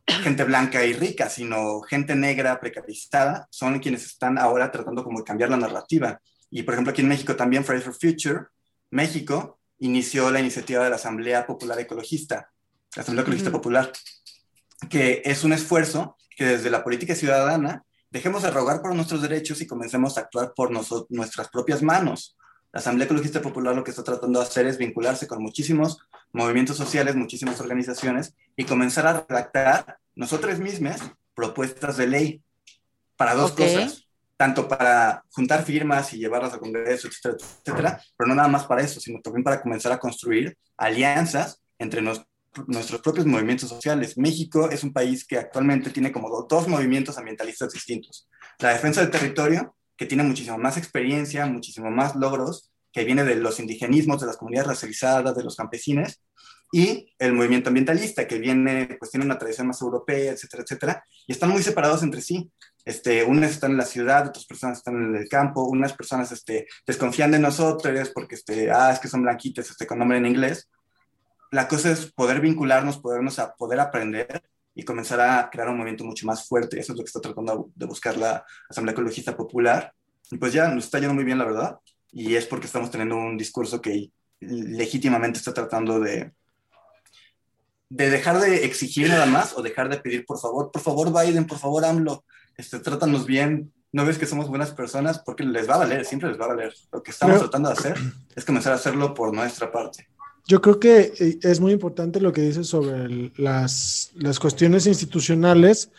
gente 0.07 0.43
blanca 0.43 0.85
y 0.85 0.93
rica, 0.93 1.29
sino 1.29 1.81
gente 1.81 2.15
negra, 2.15 2.59
precarizada, 2.59 3.47
son 3.49 3.79
quienes 3.79 4.05
están 4.05 4.37
ahora 4.37 4.71
tratando 4.71 5.03
como 5.03 5.19
de 5.19 5.25
cambiar 5.25 5.49
la 5.49 5.57
narrativa. 5.57 6.19
Y, 6.49 6.63
por 6.63 6.73
ejemplo, 6.73 6.91
aquí 6.91 7.01
en 7.01 7.07
México 7.07 7.35
también 7.35 7.63
Fridays 7.63 7.85
for 7.85 7.95
Future, 7.95 8.45
México, 8.91 9.59
inició 9.79 10.29
la 10.31 10.39
iniciativa 10.39 10.83
de 10.83 10.89
la 10.89 10.97
Asamblea 10.97 11.45
Popular 11.45 11.79
Ecologista, 11.79 12.51
la 12.95 13.01
Asamblea 13.01 13.23
Ecologista. 13.23 13.51
Popular, 13.51 13.91
que 14.89 15.21
es 15.25 15.43
un 15.43 15.53
esfuerzo 15.53 16.15
que 16.35 16.45
desde 16.45 16.69
la 16.69 16.83
política 16.83 17.15
ciudadana 17.15 17.83
dejemos 18.09 18.43
de 18.43 18.51
rogar 18.51 18.81
por 18.81 18.93
nuestros 18.93 19.21
derechos 19.21 19.61
y 19.61 19.67
comencemos 19.67 20.17
a 20.17 20.21
actuar 20.21 20.53
por 20.55 20.71
nuestras 21.09 21.49
propias 21.49 21.81
manos. 21.81 22.37
La 22.71 22.79
Asamblea 22.79 23.05
Ecologista 23.05 23.41
Popular 23.41 23.75
lo 23.75 23.83
que 23.83 23.91
está 23.91 24.03
tratando 24.03 24.39
de 24.39 24.45
hacer 24.45 24.67
es 24.67 24.77
vincularse 24.77 25.27
con 25.27 25.41
muchísimos 25.41 25.97
movimientos 26.33 26.75
sociales, 26.77 27.15
muchísimas 27.15 27.59
organizaciones 27.61 28.35
y 28.57 28.65
comenzar 28.65 29.07
a 29.07 29.25
redactar 29.27 29.97
nosotros 30.15 30.59
mismos 30.59 30.97
propuestas 31.35 31.97
de 31.97 32.07
ley 32.07 32.41
para 33.15 33.33
dos 33.35 33.51
cosas, 33.53 34.07
tanto 34.35 34.67
para 34.67 35.23
juntar 35.29 35.63
firmas 35.63 36.11
y 36.13 36.17
llevarlas 36.17 36.53
al 36.53 36.59
Congreso, 36.59 37.07
etcétera, 37.07 37.37
etcétera, 37.39 38.01
pero 38.17 38.27
no 38.27 38.35
nada 38.35 38.47
más 38.49 38.65
para 38.65 38.81
eso, 38.81 38.99
sino 38.99 39.21
también 39.21 39.43
para 39.43 39.61
comenzar 39.61 39.91
a 39.91 39.99
construir 39.99 40.57
alianzas 40.75 41.61
entre 41.79 42.01
nos- 42.01 42.25
nuestros 42.67 43.01
propios 43.01 43.25
movimientos 43.25 43.69
sociales. 43.69 44.17
México 44.17 44.69
es 44.69 44.83
un 44.83 44.91
país 44.93 45.25
que 45.25 45.37
actualmente 45.37 45.89
tiene 45.91 46.11
como 46.11 46.29
do- 46.29 46.45
dos 46.49 46.67
movimientos 46.67 47.17
ambientalistas 47.17 47.71
distintos. 47.73 48.27
La 48.59 48.69
defensa 48.69 49.01
del 49.01 49.11
territorio, 49.11 49.75
que 49.95 50.05
tiene 50.07 50.23
muchísimo 50.23 50.57
más 50.57 50.77
experiencia, 50.77 51.45
muchísimo 51.45 51.89
más 51.91 52.15
logros, 52.15 52.71
que 52.93 53.03
viene 53.03 53.25
de 53.25 53.35
los 53.35 53.59
indigenismos, 53.59 54.21
de 54.21 54.27
las 54.27 54.37
comunidades 54.37 54.69
racializadas, 54.69 55.35
de 55.35 55.43
los 55.43 55.55
campesinos, 55.55 56.21
y 56.71 57.13
el 57.19 57.33
movimiento 57.33 57.69
ambientalista, 57.69 58.27
que 58.27 58.39
viene, 58.39 58.95
pues 58.97 59.11
tiene 59.11 59.25
una 59.25 59.37
tradición 59.37 59.67
más 59.67 59.81
europea, 59.81 60.31
etcétera, 60.31 60.63
etcétera, 60.63 61.05
y 61.27 61.31
están 61.31 61.49
muy 61.49 61.61
separados 61.61 62.01
entre 62.03 62.21
sí. 62.21 62.51
Este, 62.85 63.23
unas 63.23 63.51
están 63.51 63.71
en 63.71 63.77
la 63.77 63.85
ciudad, 63.85 64.27
otras 64.27 64.45
personas 64.45 64.79
están 64.79 64.95
en 64.95 65.15
el 65.15 65.29
campo, 65.29 65.63
unas 65.63 65.93
personas 65.93 66.31
este, 66.31 66.67
desconfían 66.85 67.31
de 67.31 67.39
nosotros 67.39 68.11
porque, 68.13 68.35
este, 68.35 68.71
ah, 68.71 68.91
es 68.91 68.99
que 68.99 69.07
son 69.07 69.21
blanquitos 69.21 69.69
este, 69.69 69.87
con 69.87 69.99
nombre 69.99 70.17
en 70.17 70.25
inglés. 70.25 70.69
La 71.51 71.67
cosa 71.67 71.91
es 71.91 72.11
poder 72.11 72.41
vincularnos, 72.41 72.97
podernos 72.97 73.39
a, 73.39 73.53
poder 73.53 73.79
aprender 73.79 74.41
y 74.73 74.83
comenzar 74.83 75.21
a 75.21 75.49
crear 75.51 75.69
un 75.69 75.77
movimiento 75.77 76.03
mucho 76.03 76.25
más 76.25 76.47
fuerte. 76.47 76.79
Eso 76.79 76.93
es 76.93 76.97
lo 76.97 77.03
que 77.03 77.09
está 77.09 77.21
tratando 77.21 77.69
de 77.75 77.85
buscar 77.85 78.17
la 78.17 78.43
Asamblea 78.69 78.93
Ecologista 78.93 79.37
Popular. 79.37 79.93
Y 80.31 80.37
pues 80.37 80.51
ya 80.51 80.67
nos 80.69 80.85
está 80.85 80.97
yendo 80.97 81.13
muy 81.13 81.23
bien, 81.23 81.37
la 81.37 81.45
verdad. 81.45 81.77
Y 82.13 82.35
es 82.35 82.45
porque 82.45 82.67
estamos 82.67 82.91
teniendo 82.91 83.17
un 83.17 83.37
discurso 83.37 83.81
que 83.81 84.11
legítimamente 84.39 85.39
está 85.39 85.53
tratando 85.53 85.99
de, 85.99 86.31
de 87.89 88.09
dejar 88.09 88.39
de 88.39 88.65
exigir 88.65 89.09
nada 89.09 89.25
más 89.25 89.57
o 89.57 89.61
dejar 89.61 89.89
de 89.89 89.97
pedir, 89.97 90.25
por 90.25 90.39
favor, 90.39 90.71
por 90.71 90.81
favor, 90.81 91.11
Biden, 91.11 91.45
por 91.47 91.57
favor, 91.57 91.83
AMLO, 91.85 92.23
este, 92.57 92.79
trátanos 92.79 93.25
bien. 93.25 93.71
No 93.91 94.05
ves 94.05 94.17
que 94.17 94.25
somos 94.25 94.47
buenas 94.49 94.71
personas 94.71 95.19
porque 95.19 95.43
les 95.43 95.69
va 95.69 95.75
a 95.75 95.79
valer, 95.79 96.03
siempre 96.05 96.29
les 96.29 96.39
va 96.39 96.45
a 96.45 96.49
valer. 96.49 96.73
Lo 96.91 97.03
que 97.03 97.11
estamos 97.11 97.35
Pero- 97.35 97.49
tratando 97.49 97.69
de 97.69 97.75
hacer 97.75 97.97
es 98.35 98.43
comenzar 98.45 98.73
a 98.73 98.75
hacerlo 98.77 99.13
por 99.13 99.33
nuestra 99.33 99.71
parte. 99.71 100.07
Yo 100.45 100.61
creo 100.61 100.79
que 100.79 101.13
eh, 101.19 101.39
es 101.41 101.59
muy 101.59 101.71
importante 101.71 102.19
lo 102.19 102.33
que 102.33 102.41
dices 102.41 102.67
sobre 102.67 103.05
el- 103.05 103.33
las, 103.37 104.11
las 104.15 104.39
cuestiones 104.39 104.87
institucionales 104.87 105.89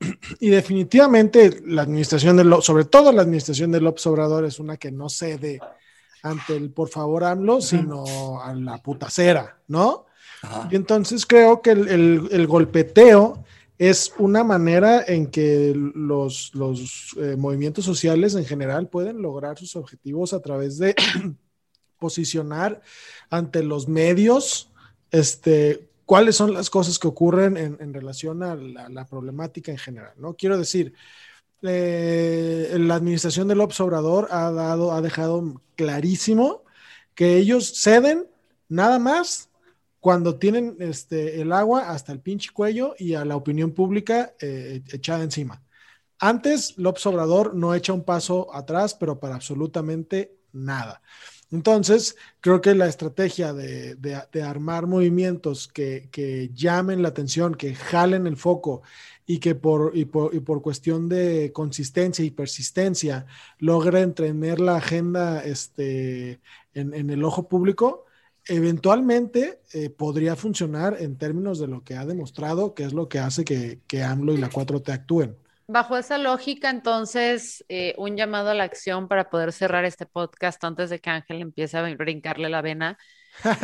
y 0.40 0.48
definitivamente 0.50 1.60
la 1.66 1.82
administración 1.82 2.36
de 2.36 2.44
López, 2.44 2.64
sobre 2.66 2.84
todo 2.84 3.12
la 3.12 3.22
administración 3.22 3.72
de 3.72 3.80
López 3.80 4.06
Obrador 4.06 4.44
es 4.44 4.58
una 4.58 4.76
que 4.76 4.90
no 4.92 5.08
cede 5.08 5.60
ante 6.22 6.56
el 6.56 6.70
por 6.70 6.88
favor 6.88 7.24
AMLO, 7.24 7.60
sino 7.60 8.40
a 8.42 8.54
la 8.54 8.82
putacera, 8.82 9.58
¿no? 9.68 10.06
Ajá. 10.42 10.68
Y 10.70 10.76
entonces 10.76 11.24
creo 11.24 11.62
que 11.62 11.70
el, 11.70 11.88
el- 11.88 12.28
el 12.30 12.46
golpeteo 12.46 13.44
es 13.78 14.12
una 14.18 14.42
manera 14.42 15.04
en 15.06 15.26
que 15.26 15.72
los, 15.94 16.54
los, 16.54 17.14
eh, 17.20 17.36
movimientos 17.36 17.84
sociales 17.84 18.34
en 18.34 18.44
general 18.46 18.88
pueden 18.88 19.20
lograr 19.20 19.58
sus 19.58 19.76
objetivos 19.76 20.32
a 20.32 20.40
través 20.40 20.78
de 20.78 20.94
posicionar 21.98 22.80
ante 23.30 23.62
los 23.62 23.88
medios 23.88 24.70
este, 25.10 25.88
cuáles 26.06 26.36
son 26.36 26.54
las 26.54 26.70
cosas 26.70 26.98
que 26.98 27.08
ocurren 27.08 27.56
en, 27.56 27.92
relación 27.92 28.42
a 28.42 28.54
la, 28.54 29.06
problemática 29.06 29.72
en 29.72 29.78
general. 29.78 30.14
¿no? 30.16 30.34
Quiero 30.34 30.56
decir, 30.56 30.94
eh, 31.62 32.74
la 32.78 32.94
administración 32.94 33.48
de 33.48 33.56
López 33.56 33.80
Obrador 33.80 34.28
ha, 34.30 34.50
dado, 34.52 34.92
ha 34.92 35.02
dejado 35.02 35.60
clarísimo 35.74 36.62
que 37.14 37.36
ellos 37.36 37.80
ceden 37.80 38.28
nada 38.68 38.98
más 38.98 39.50
cuando 39.98 40.38
tienen 40.38 40.76
este, 40.78 41.40
el 41.40 41.52
agua 41.52 41.90
hasta 41.90 42.12
el 42.12 42.20
pinche 42.20 42.50
cuello 42.52 42.94
y 42.96 43.14
a 43.14 43.24
la 43.24 43.34
opinión 43.34 43.72
pública 43.72 44.34
eh, 44.40 44.82
echada 44.92 45.24
encima. 45.24 45.62
Antes, 46.20 46.78
López 46.78 47.04
Obrador 47.06 47.54
no 47.54 47.74
echa 47.74 47.92
un 47.92 48.04
paso 48.04 48.54
atrás, 48.54 48.94
pero 48.94 49.18
para 49.18 49.34
absolutamente 49.34 50.36
nada. 50.52 51.02
Entonces, 51.52 52.16
creo 52.40 52.60
que 52.60 52.74
la 52.74 52.88
estrategia 52.88 53.52
de, 53.52 53.96
armar 54.42 54.86
movimientos 54.86 55.68
que, 55.68 56.50
llamen 56.54 57.02
la 57.02 57.08
atención, 57.08 57.54
que 57.54 57.74
jalen 57.74 58.26
el 58.26 58.36
foco 58.36 58.82
y 59.26 59.38
que 59.38 59.54
por, 59.54 59.96
y 59.96 60.06
por, 60.06 60.34
y 60.34 60.40
por 60.40 60.60
cuestión 60.62 61.08
de 61.08 61.52
consistencia 61.52 62.24
y 62.24 62.30
persistencia 62.30 63.26
logren 63.58 64.14
tener 64.14 64.60
la 64.60 64.76
agenda 64.76 65.44
este, 65.44 66.40
en, 66.74 67.10
el 67.10 67.24
ojo 67.24 67.48
público, 67.48 68.06
eventualmente 68.46 69.60
eh, 69.72 69.90
podría 69.90 70.36
funcionar 70.36 70.96
en 71.00 71.16
términos 71.16 71.58
de 71.60 71.68
lo 71.68 71.84
que 71.84 71.94
ha 71.94 72.06
demostrado, 72.06 72.74
que 72.74 72.84
es 72.84 72.92
lo 72.92 73.08
que 73.08 73.20
hace 73.20 73.44
que, 73.44 73.80
que 73.86 74.02
AMLO 74.02 74.32
y 74.34 74.38
la 74.38 74.50
4T 74.50 74.92
actúen. 74.92 75.36
Bajo 75.68 75.96
esa 75.96 76.16
lógica, 76.16 76.70
entonces, 76.70 77.64
eh, 77.68 77.94
un 77.98 78.16
llamado 78.16 78.50
a 78.50 78.54
la 78.54 78.62
acción 78.62 79.08
para 79.08 79.30
poder 79.30 79.52
cerrar 79.52 79.84
este 79.84 80.06
podcast 80.06 80.62
antes 80.62 80.90
de 80.90 81.00
que 81.00 81.10
Ángel 81.10 81.40
empiece 81.40 81.76
a 81.76 81.82
brincarle 81.82 82.48
la 82.48 82.62
vena, 82.62 82.98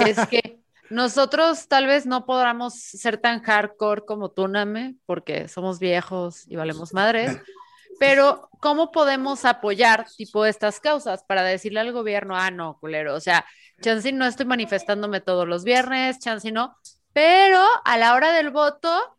es 0.04 0.18
que 0.26 0.58
nosotros 0.90 1.68
tal 1.68 1.86
vez 1.86 2.04
no 2.04 2.26
podamos 2.26 2.74
ser 2.74 3.18
tan 3.18 3.40
hardcore 3.40 4.04
como 4.04 4.32
tú, 4.32 4.48
Name, 4.48 4.96
porque 5.06 5.46
somos 5.46 5.78
viejos 5.78 6.44
y 6.48 6.56
valemos 6.56 6.92
madres, 6.92 7.38
pero 8.00 8.48
¿cómo 8.58 8.90
podemos 8.90 9.44
apoyar 9.44 10.06
tipo 10.16 10.44
estas 10.44 10.80
causas 10.80 11.22
para 11.22 11.44
decirle 11.44 11.78
al 11.78 11.92
gobierno, 11.92 12.36
ah, 12.36 12.50
no, 12.50 12.78
culero, 12.80 13.14
o 13.14 13.20
sea, 13.20 13.46
chance 13.80 14.10
no 14.10 14.26
estoy 14.26 14.46
manifestándome 14.46 15.20
todos 15.20 15.46
los 15.46 15.62
viernes, 15.62 16.18
chance 16.18 16.50
no, 16.50 16.76
pero 17.12 17.64
a 17.84 17.96
la 17.96 18.14
hora 18.14 18.32
del 18.32 18.50
voto 18.50 19.18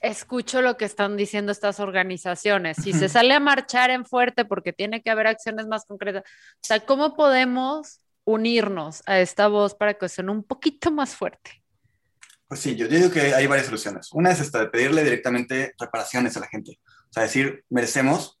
escucho 0.00 0.62
lo 0.62 0.76
que 0.76 0.84
están 0.84 1.16
diciendo 1.16 1.52
estas 1.52 1.80
organizaciones. 1.80 2.76
Si 2.82 2.92
se 2.92 3.08
sale 3.08 3.34
a 3.34 3.40
marchar 3.40 3.90
en 3.90 4.04
fuerte 4.04 4.44
porque 4.44 4.72
tiene 4.72 5.02
que 5.02 5.10
haber 5.10 5.26
acciones 5.26 5.66
más 5.66 5.84
concretas, 5.84 6.22
o 6.24 6.58
sea, 6.60 6.80
¿cómo 6.80 7.14
podemos 7.14 8.00
unirnos 8.24 9.02
a 9.06 9.18
esta 9.18 9.48
voz 9.48 9.74
para 9.74 9.94
que 9.94 10.08
suene 10.08 10.30
un 10.30 10.44
poquito 10.44 10.90
más 10.90 11.14
fuerte? 11.14 11.62
Pues 12.46 12.60
sí, 12.60 12.76
yo 12.76 12.86
digo 12.86 13.10
que 13.10 13.34
hay 13.34 13.46
varias 13.46 13.66
soluciones. 13.66 14.12
Una 14.12 14.30
es 14.30 14.40
esta 14.40 14.58
de 14.58 14.66
pedirle 14.66 15.02
directamente 15.04 15.74
reparaciones 15.78 16.36
a 16.36 16.40
la 16.40 16.48
gente. 16.48 16.78
O 17.08 17.12
sea, 17.12 17.22
decir, 17.22 17.64
merecemos 17.70 18.38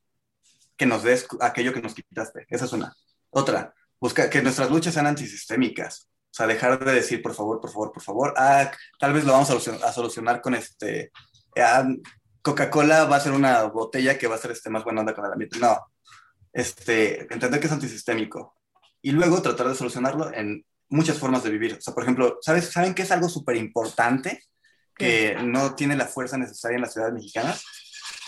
que 0.76 0.86
nos 0.86 1.02
des 1.02 1.26
aquello 1.40 1.72
que 1.72 1.80
nos 1.80 1.94
quitaste. 1.94 2.46
Esa 2.48 2.66
es 2.66 2.72
una. 2.72 2.94
Otra, 3.30 3.74
buscar 4.00 4.28
que 4.28 4.42
nuestras 4.42 4.70
luchas 4.70 4.94
sean 4.94 5.06
antisistémicas. 5.06 6.08
O 6.30 6.34
sea, 6.34 6.46
dejar 6.46 6.82
de 6.84 6.92
decir, 6.92 7.22
por 7.22 7.34
favor, 7.34 7.60
por 7.60 7.70
favor, 7.70 7.92
por 7.92 8.02
favor. 8.02 8.34
Ah, 8.36 8.70
tal 8.98 9.12
vez 9.12 9.24
lo 9.24 9.32
vamos 9.32 9.48
a 9.48 9.52
solucionar, 9.52 9.84
a 9.84 9.92
solucionar 9.92 10.40
con 10.40 10.54
este. 10.54 11.10
Ah, 11.56 11.86
Coca-Cola 12.42 13.04
va 13.04 13.16
a 13.16 13.20
ser 13.20 13.32
una 13.32 13.62
botella 13.64 14.18
que 14.18 14.26
va 14.26 14.34
a 14.36 14.38
ser 14.38 14.50
este, 14.50 14.70
más 14.70 14.84
buena 14.84 15.00
onda 15.00 15.14
con 15.14 15.24
el 15.24 15.32
ambiente. 15.32 15.58
No. 15.58 15.78
Este, 16.52 17.32
entender 17.32 17.60
que 17.60 17.66
es 17.66 17.72
antisistémico. 17.72 18.56
Y 19.00 19.12
luego 19.12 19.42
tratar 19.42 19.68
de 19.68 19.74
solucionarlo 19.74 20.32
en 20.32 20.64
muchas 20.88 21.18
formas 21.18 21.42
de 21.42 21.50
vivir. 21.50 21.74
O 21.74 21.80
sea, 21.80 21.94
por 21.94 22.02
ejemplo, 22.02 22.38
¿sabes, 22.42 22.70
¿saben 22.70 22.94
qué 22.94 23.02
es 23.02 23.10
algo 23.10 23.28
súper 23.28 23.56
importante 23.56 24.42
que 24.96 25.36
no 25.42 25.74
tiene 25.74 25.96
la 25.96 26.06
fuerza 26.06 26.36
necesaria 26.36 26.76
en 26.76 26.82
las 26.82 26.92
ciudades 26.92 27.14
mexicanas? 27.14 27.64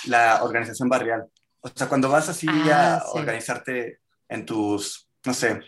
La 0.07 0.43
organización 0.43 0.89
barrial. 0.89 1.27
O 1.61 1.69
sea, 1.75 1.89
cuando 1.89 2.09
vas 2.09 2.29
así 2.29 2.47
Ah, 2.51 2.97
a 2.97 3.01
sí. 3.01 3.07
organizarte 3.19 4.01
en 4.29 4.45
tus, 4.47 5.09
no 5.25 5.35
sé, 5.35 5.61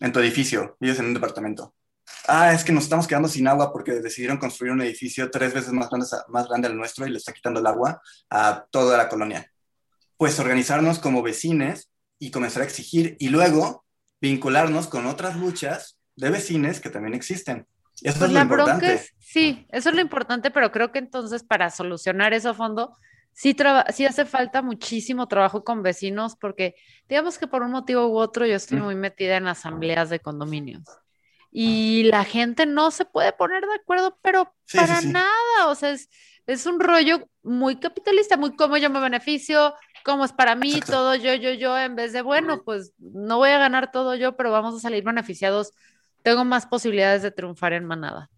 en 0.00 0.12
tu 0.12 0.20
edificio, 0.20 0.76
vives 0.80 0.98
en 0.98 1.06
un 1.06 1.14
departamento. 1.14 1.74
Ah, 2.28 2.52
es 2.52 2.64
que 2.64 2.72
nos 2.72 2.84
estamos 2.84 3.06
quedando 3.06 3.28
sin 3.28 3.46
agua 3.48 3.72
porque 3.72 3.92
decidieron 4.00 4.38
construir 4.38 4.72
un 4.72 4.82
edificio 4.82 5.30
tres 5.30 5.54
veces 5.54 5.72
más 5.72 5.88
grande, 5.88 6.06
más 6.28 6.48
grande 6.48 6.68
al 6.68 6.76
nuestro 6.76 7.06
y 7.06 7.10
le 7.10 7.18
está 7.18 7.32
quitando 7.32 7.60
el 7.60 7.66
agua 7.66 8.00
a 8.30 8.64
toda 8.70 8.96
la 8.96 9.08
colonia. 9.08 9.50
Pues 10.16 10.38
organizarnos 10.40 10.98
como 10.98 11.22
vecines 11.22 11.90
y 12.18 12.30
comenzar 12.30 12.62
a 12.62 12.64
exigir 12.64 13.16
y 13.18 13.28
luego 13.28 13.84
vincularnos 14.20 14.86
con 14.88 15.06
otras 15.06 15.36
luchas 15.36 15.98
de 16.16 16.30
vecines 16.30 16.80
que 16.80 16.90
también 16.90 17.14
existen. 17.14 17.66
Eso 18.02 18.18
Pues 18.18 18.30
es 18.30 18.32
lo 18.32 18.38
la 18.38 18.44
bronca 18.44 18.72
importante. 18.72 18.94
es, 18.94 19.12
sí, 19.18 19.66
eso 19.70 19.88
es 19.90 19.94
lo 19.94 20.00
importante, 20.00 20.50
pero 20.50 20.72
creo 20.72 20.90
que 20.92 20.98
entonces 20.98 21.42
para 21.44 21.70
solucionar 21.70 22.32
eso 22.34 22.50
a 22.50 22.54
fondo, 22.54 22.96
sí, 23.32 23.54
sí 23.94 24.06
hace 24.06 24.24
falta 24.24 24.62
muchísimo 24.62 25.28
trabajo 25.28 25.64
con 25.64 25.82
vecinos, 25.82 26.36
porque 26.36 26.74
digamos 27.08 27.38
que 27.38 27.46
por 27.46 27.62
un 27.62 27.72
motivo 27.72 28.06
u 28.08 28.16
otro 28.18 28.46
yo 28.46 28.54
estoy 28.56 28.78
Mm. 28.78 28.82
muy 28.84 28.94
metida 28.94 29.36
en 29.36 29.48
asambleas 29.48 30.10
de 30.10 30.20
condominios. 30.20 30.84
Y 31.50 32.04
la 32.04 32.24
gente 32.24 32.66
no 32.66 32.90
se 32.90 33.04
puede 33.04 33.32
poner 33.32 33.64
de 33.66 33.74
acuerdo, 33.74 34.18
pero 34.22 34.54
Sí, 34.64 34.86
sí, 34.86 34.94
para 34.94 35.00
sí. 35.00 35.12
nada, 35.12 35.68
o 35.68 35.74
sea, 35.74 35.90
es, 35.92 36.08
es 36.46 36.66
un 36.66 36.80
rollo 36.80 37.28
muy 37.42 37.76
capitalista, 37.80 38.36
muy 38.36 38.54
cómo 38.56 38.76
yo 38.76 38.90
me 38.90 39.00
beneficio, 39.00 39.74
cómo 40.04 40.24
es 40.24 40.32
para 40.32 40.54
mí, 40.54 40.82
Exacto. 40.82 40.86
todo 40.88 41.14
yo, 41.14 41.34
yo, 41.34 41.52
yo, 41.52 41.78
en 41.78 41.96
vez 41.96 42.12
de, 42.12 42.22
bueno, 42.22 42.62
pues 42.64 42.92
no 42.98 43.38
voy 43.38 43.50
a 43.50 43.58
ganar 43.58 43.90
todo 43.90 44.14
yo, 44.16 44.36
pero 44.36 44.50
vamos 44.52 44.74
a 44.76 44.80
salir 44.80 45.04
beneficiados 45.04 45.72
tengo 46.22 46.44
más 46.44 46.66
posibilidades 46.66 47.22
de 47.22 47.30
triunfar 47.30 47.72
en 47.72 47.84
manada. 47.84 48.30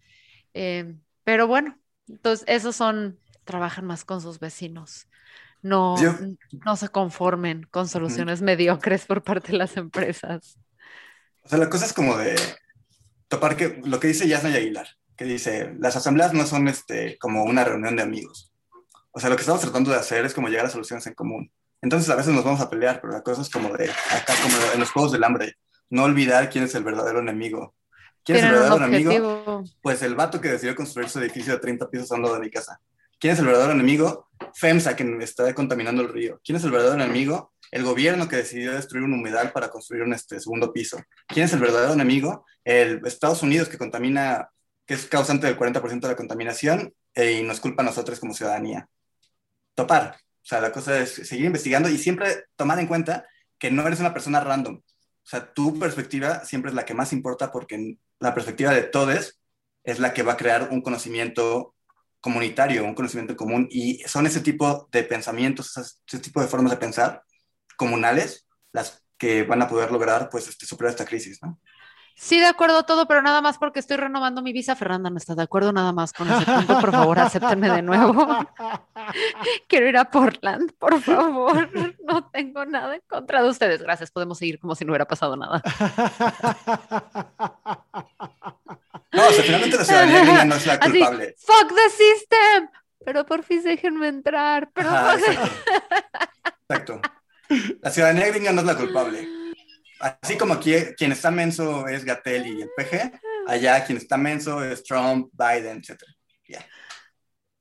Eh, 0.55 0.97
pero 1.25 1.47
bueno, 1.47 1.79
entonces 2.09 2.45
esos 2.49 2.77
son, 2.77 3.19
trabajan 3.45 3.87
más 3.87 4.05
con 4.05 4.21
sus 4.21 4.39
vecinos. 4.41 5.09
No, 5.63 6.03
Yo- 6.03 6.19
no 6.65 6.77
se 6.77 6.89
conformen 6.89 7.65
con 7.71 7.89
soluciones 7.89 8.43
mediocres 8.43 9.07
por 9.07 9.23
parte 9.23 9.53
de 9.53 9.59
las 9.59 9.77
empresas. 9.77 10.59
O 11.43 11.49
sea, 11.49 11.59
la 11.59 11.69
cosa 11.71 11.87
es 11.87 11.93
como 11.93 12.17
de 12.17 12.37
topar 13.29 13.57
que 13.57 13.81
lo 13.85 14.01
que 14.01 14.09
dice 14.09 14.27
Yasna 14.27 14.51
y 14.51 14.57
Aguilar, 14.57 14.89
que 15.17 15.25
dice, 15.25 15.75
las 15.79 15.97
asambleas 15.97 16.33
no 16.33 16.47
son 16.47 16.69
este, 16.69 17.19
como 17.19 17.45
una 17.45 17.65
reunión 17.65 17.97
de 17.97 18.03
amigos. 18.03 18.53
O 19.13 19.21
sea, 19.21 19.31
lo 19.31 19.37
que 19.37 19.43
estamos 19.43 19.61
tratando 19.61 19.91
de 19.91 19.97
hacer 19.97 20.25
es 20.25 20.35
como 20.35 20.49
llegar 20.49 20.67
a 20.67 20.71
soluciones 20.71 21.07
en 21.07 21.15
común. 21.15 21.51
Entonces 21.81 22.11
a 22.11 22.17
veces 22.17 22.33
nos 22.33 22.45
vamos 22.45 22.61
a 22.61 22.71
pelear, 22.71 23.01
pero 23.01 23.13
la 23.13 23.23
cosa 23.23 23.43
es 23.43 23.51
como 23.51 23.77
de, 23.77 23.91
acá 23.91 24.35
como 24.43 24.55
en 24.75 24.81
los 24.81 24.91
Juegos 24.91 25.13
del 25.13 25.25
Hambre, 25.25 25.57
no 25.91 26.05
olvidar 26.05 26.51
quién 26.51 26.65
es 26.65 26.75
el 26.75 26.85
verdadero 26.85 27.21
enemigo. 27.21 27.75
¿Quién 28.25 28.39
es 28.39 28.45
el 28.45 28.51
un 28.51 28.61
verdadero 28.61 28.85
enemigo? 28.85 29.65
Pues 29.81 30.03
el 30.03 30.15
vato 30.15 30.41
que 30.41 30.49
decidió 30.49 30.75
construir 30.75 31.09
su 31.09 31.21
edificio 31.21 31.53
de 31.53 31.61
30 31.61 31.89
pisos 31.89 32.13
al 32.13 32.23
lado 32.23 32.35
de 32.35 32.41
mi 32.41 32.51
casa. 32.51 32.81
¿Quién 33.19 33.33
es 33.33 33.39
el 33.39 33.47
verdadero 33.47 33.73
enemigo? 33.73 34.29
FEMSA, 34.55 34.95
que 34.95 35.05
está 35.21 35.53
contaminando 35.55 36.03
el 36.03 36.09
río. 36.09 36.41
¿Quién 36.45 36.57
es 36.57 36.65
el 36.65 36.71
verdadero 36.71 37.03
enemigo? 37.03 37.53
El 37.71 37.85
gobierno 37.85 38.29
que 38.29 38.37
decidió 38.37 38.73
destruir 38.73 39.05
un 39.05 39.15
humedal 39.15 39.53
para 39.53 39.71
construir 39.71 40.03
un 40.03 40.13
este, 40.13 40.41
segundo 40.41 40.73
piso. 40.73 40.99
¿Quién 41.27 41.47
es 41.47 41.53
el 41.53 41.61
verdadero 41.61 41.93
enemigo? 41.93 42.45
El 42.65 43.01
Estados 43.07 43.43
Unidos 43.43 43.69
que 43.69 43.79
contamina, 43.79 44.49
que 44.87 44.95
es 44.95 45.07
causante 45.07 45.47
del 45.47 45.59
40% 45.59 46.01
de 46.01 46.09
la 46.09 46.17
contaminación 46.17 46.95
eh, 47.15 47.33
y 47.33 47.43
nos 47.43 47.61
culpa 47.61 47.83
a 47.83 47.87
nosotros 47.87 48.21
como 48.21 48.35
ciudadanía. 48.35 48.89
Topar. 49.75 50.17
O 50.17 50.47
sea, 50.49 50.61
la 50.61 50.73
cosa 50.73 50.99
es 50.99 51.13
seguir 51.13 51.47
investigando 51.47 51.89
y 51.89 51.99
siempre 51.99 52.45
tomar 52.57 52.79
en 52.79 52.87
cuenta 52.87 53.27
que 53.59 53.71
no 53.71 53.87
eres 53.87 54.01
una 54.01 54.15
persona 54.15 54.41
random. 54.41 54.77
O 54.77 55.31
sea, 55.31 55.53
tu 55.53 55.79
perspectiva 55.79 56.45
siempre 56.45 56.71
es 56.71 56.75
la 56.75 56.87
que 56.87 56.95
más 56.95 57.13
importa 57.13 57.53
porque 57.53 57.97
la 58.19 58.35
perspectiva 58.35 58.73
de 58.73 58.83
todos 58.83 59.39
es 59.85 59.99
la 59.99 60.15
que 60.15 60.23
va 60.23 60.33
a 60.33 60.37
crear 60.37 60.69
un 60.71 60.81
conocimiento 60.81 61.75
comunitario, 62.21 62.85
un 62.85 62.95
conocimiento 62.95 63.37
común, 63.37 63.69
y 63.71 63.99
son 64.07 64.27
ese 64.27 64.41
tipo 64.41 64.89
de 64.91 65.05
pensamientos, 65.05 65.77
ese 65.77 66.19
tipo 66.19 66.41
de 66.41 66.49
formas 66.49 66.73
de 66.73 66.79
pensar 66.79 67.23
comunales 67.79 68.47
las 68.73 69.03
que 69.17 69.45
van 69.45 69.63
a 69.63 69.69
poder 69.69 69.91
lograr, 69.91 70.29
pues, 70.29 70.49
este, 70.49 70.67
superar 70.67 70.91
esta 70.91 71.07
crisis, 71.07 71.41
¿no? 71.43 71.59
Sí, 72.21 72.41
de 72.41 72.47
acuerdo 72.47 72.83
todo, 72.83 73.07
pero 73.07 73.23
nada 73.23 73.41
más 73.41 73.59
porque 73.59 73.79
estoy 73.79 73.97
renovando 73.97 74.43
mi 74.43 74.53
visa. 74.53 74.75
Fernanda 74.75 75.09
no 75.09 75.19
está 75.19 75.37
de 75.37 75.43
acuerdo 75.45 75.73
nada 75.73 75.93
más 75.93 76.13
con 76.13 76.29
ese 76.29 76.45
punto. 76.45 76.81
Por 76.81 76.91
favor, 76.91 77.17
acéptenme 77.21 77.71
de 77.71 77.81
nuevo. 77.81 78.27
Quiero 79.69 79.89
ir 79.89 79.97
a 79.97 80.11
Portland, 80.11 80.73
por 80.81 81.01
favor. 81.01 81.71
No 82.05 82.29
tengo 82.31 82.67
nada 82.67 82.97
en 82.97 83.03
contra 83.07 83.41
de 83.41 83.49
ustedes. 83.49 83.81
Gracias. 83.83 84.11
Podemos 84.11 84.37
seguir 84.39 84.59
como 84.59 84.75
si 84.75 84.85
no 84.85 84.91
hubiera 84.91 85.07
pasado 85.07 85.37
nada. 85.37 85.63
No, 89.13 89.27
o 89.27 89.31
sea, 89.31 89.45
finalmente 89.45 89.77
la 89.77 89.85
ciudadanía 89.85 90.45
no 90.45 90.55
es 90.57 90.67
la 90.67 90.73
Así, 90.75 90.91
culpable. 90.91 91.35
Fuck 91.39 91.69
the 91.69 91.91
system. 91.91 92.69
Pero 93.05 93.27
por 93.27 93.45
fin 93.45 93.63
déjenme 93.63 94.09
entrar. 94.09 94.71
Pero 94.75 94.91
Ajá, 94.91 95.15
exacto. 95.15 95.51
Exacto. 96.69 97.01
La 97.81 97.91
ciudadanía 97.91 98.29
gringa 98.29 98.53
no 98.53 98.61
es 98.61 98.67
la 98.67 98.77
culpable. 98.77 99.27
Así 100.01 100.37
como 100.37 100.55
aquí 100.55 100.75
quien 100.97 101.13
está 101.13 101.31
menso 101.31 101.87
es 101.89 102.05
Gatel 102.05 102.47
y 102.47 102.63
el 102.63 102.71
PG, 102.77 103.21
allá 103.47 103.85
quien 103.85 103.99
está 103.99 104.17
menso 104.17 104.63
es 104.63 104.85
Trump, 104.85 105.31
Biden, 105.33 105.79
etc. 105.79 106.01
yo 106.47 106.59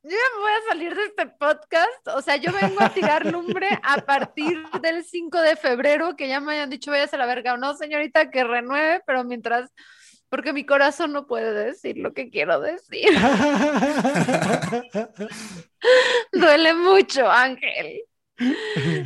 ya 0.04 0.18
me 0.36 0.42
voy 0.42 0.52
a 0.52 0.70
salir 0.70 0.96
de 0.96 1.06
este 1.06 1.28
podcast. 1.28 2.08
O 2.16 2.22
sea, 2.22 2.36
yo 2.36 2.52
vengo 2.54 2.80
a 2.80 2.94
tirar 2.94 3.26
lumbre 3.26 3.68
a 3.82 3.98
partir 3.98 4.64
del 4.82 5.04
5 5.04 5.42
de 5.42 5.56
febrero, 5.56 6.16
que 6.16 6.28
ya 6.28 6.40
me 6.40 6.54
hayan 6.54 6.70
dicho, 6.70 6.92
vayas 6.92 7.14
a 7.14 7.18
la 7.18 7.26
verga 7.26 7.56
o 7.56 7.58
no, 7.58 7.76
señorita, 7.76 8.30
que 8.30 8.44
renueve, 8.44 9.02
pero 9.06 9.24
mientras, 9.24 9.70
porque 10.30 10.54
mi 10.54 10.66
corazón 10.66 11.14
no 11.14 11.26
puede 11.26 11.54
decir 11.54 11.98
lo 11.98 12.14
que 12.14 12.30
quiero 12.30 12.62
decir. 12.62 13.10
Duele 16.32 16.74
mucho, 16.76 17.30
Ángel. 17.30 18.07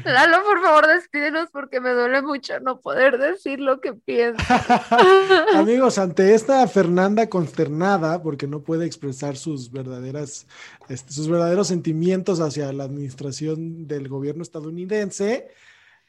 Lalo, 0.04 0.44
por 0.44 0.62
favor, 0.62 0.88
despídenos 0.88 1.50
porque 1.52 1.80
me 1.80 1.92
duele 1.92 2.22
mucho 2.22 2.60
no 2.60 2.80
poder 2.82 3.18
decir 3.18 3.60
lo 3.60 3.80
que 3.80 3.94
pienso. 3.94 4.44
Amigos, 5.56 5.98
ante 5.98 6.34
esta 6.34 6.68
Fernanda 6.68 7.30
consternada, 7.30 8.22
porque 8.22 8.48
no 8.48 8.62
puede 8.62 8.86
expresar 8.86 9.38
sus 9.38 9.72
verdaderas, 9.72 10.48
este, 10.90 11.14
sus 11.14 11.30
verdaderos 11.30 11.68
sentimientos 11.68 12.40
hacia 12.42 12.72
la 12.74 12.84
administración 12.84 13.88
del 13.88 14.10
gobierno 14.10 14.44
estadounidense, 14.44 15.50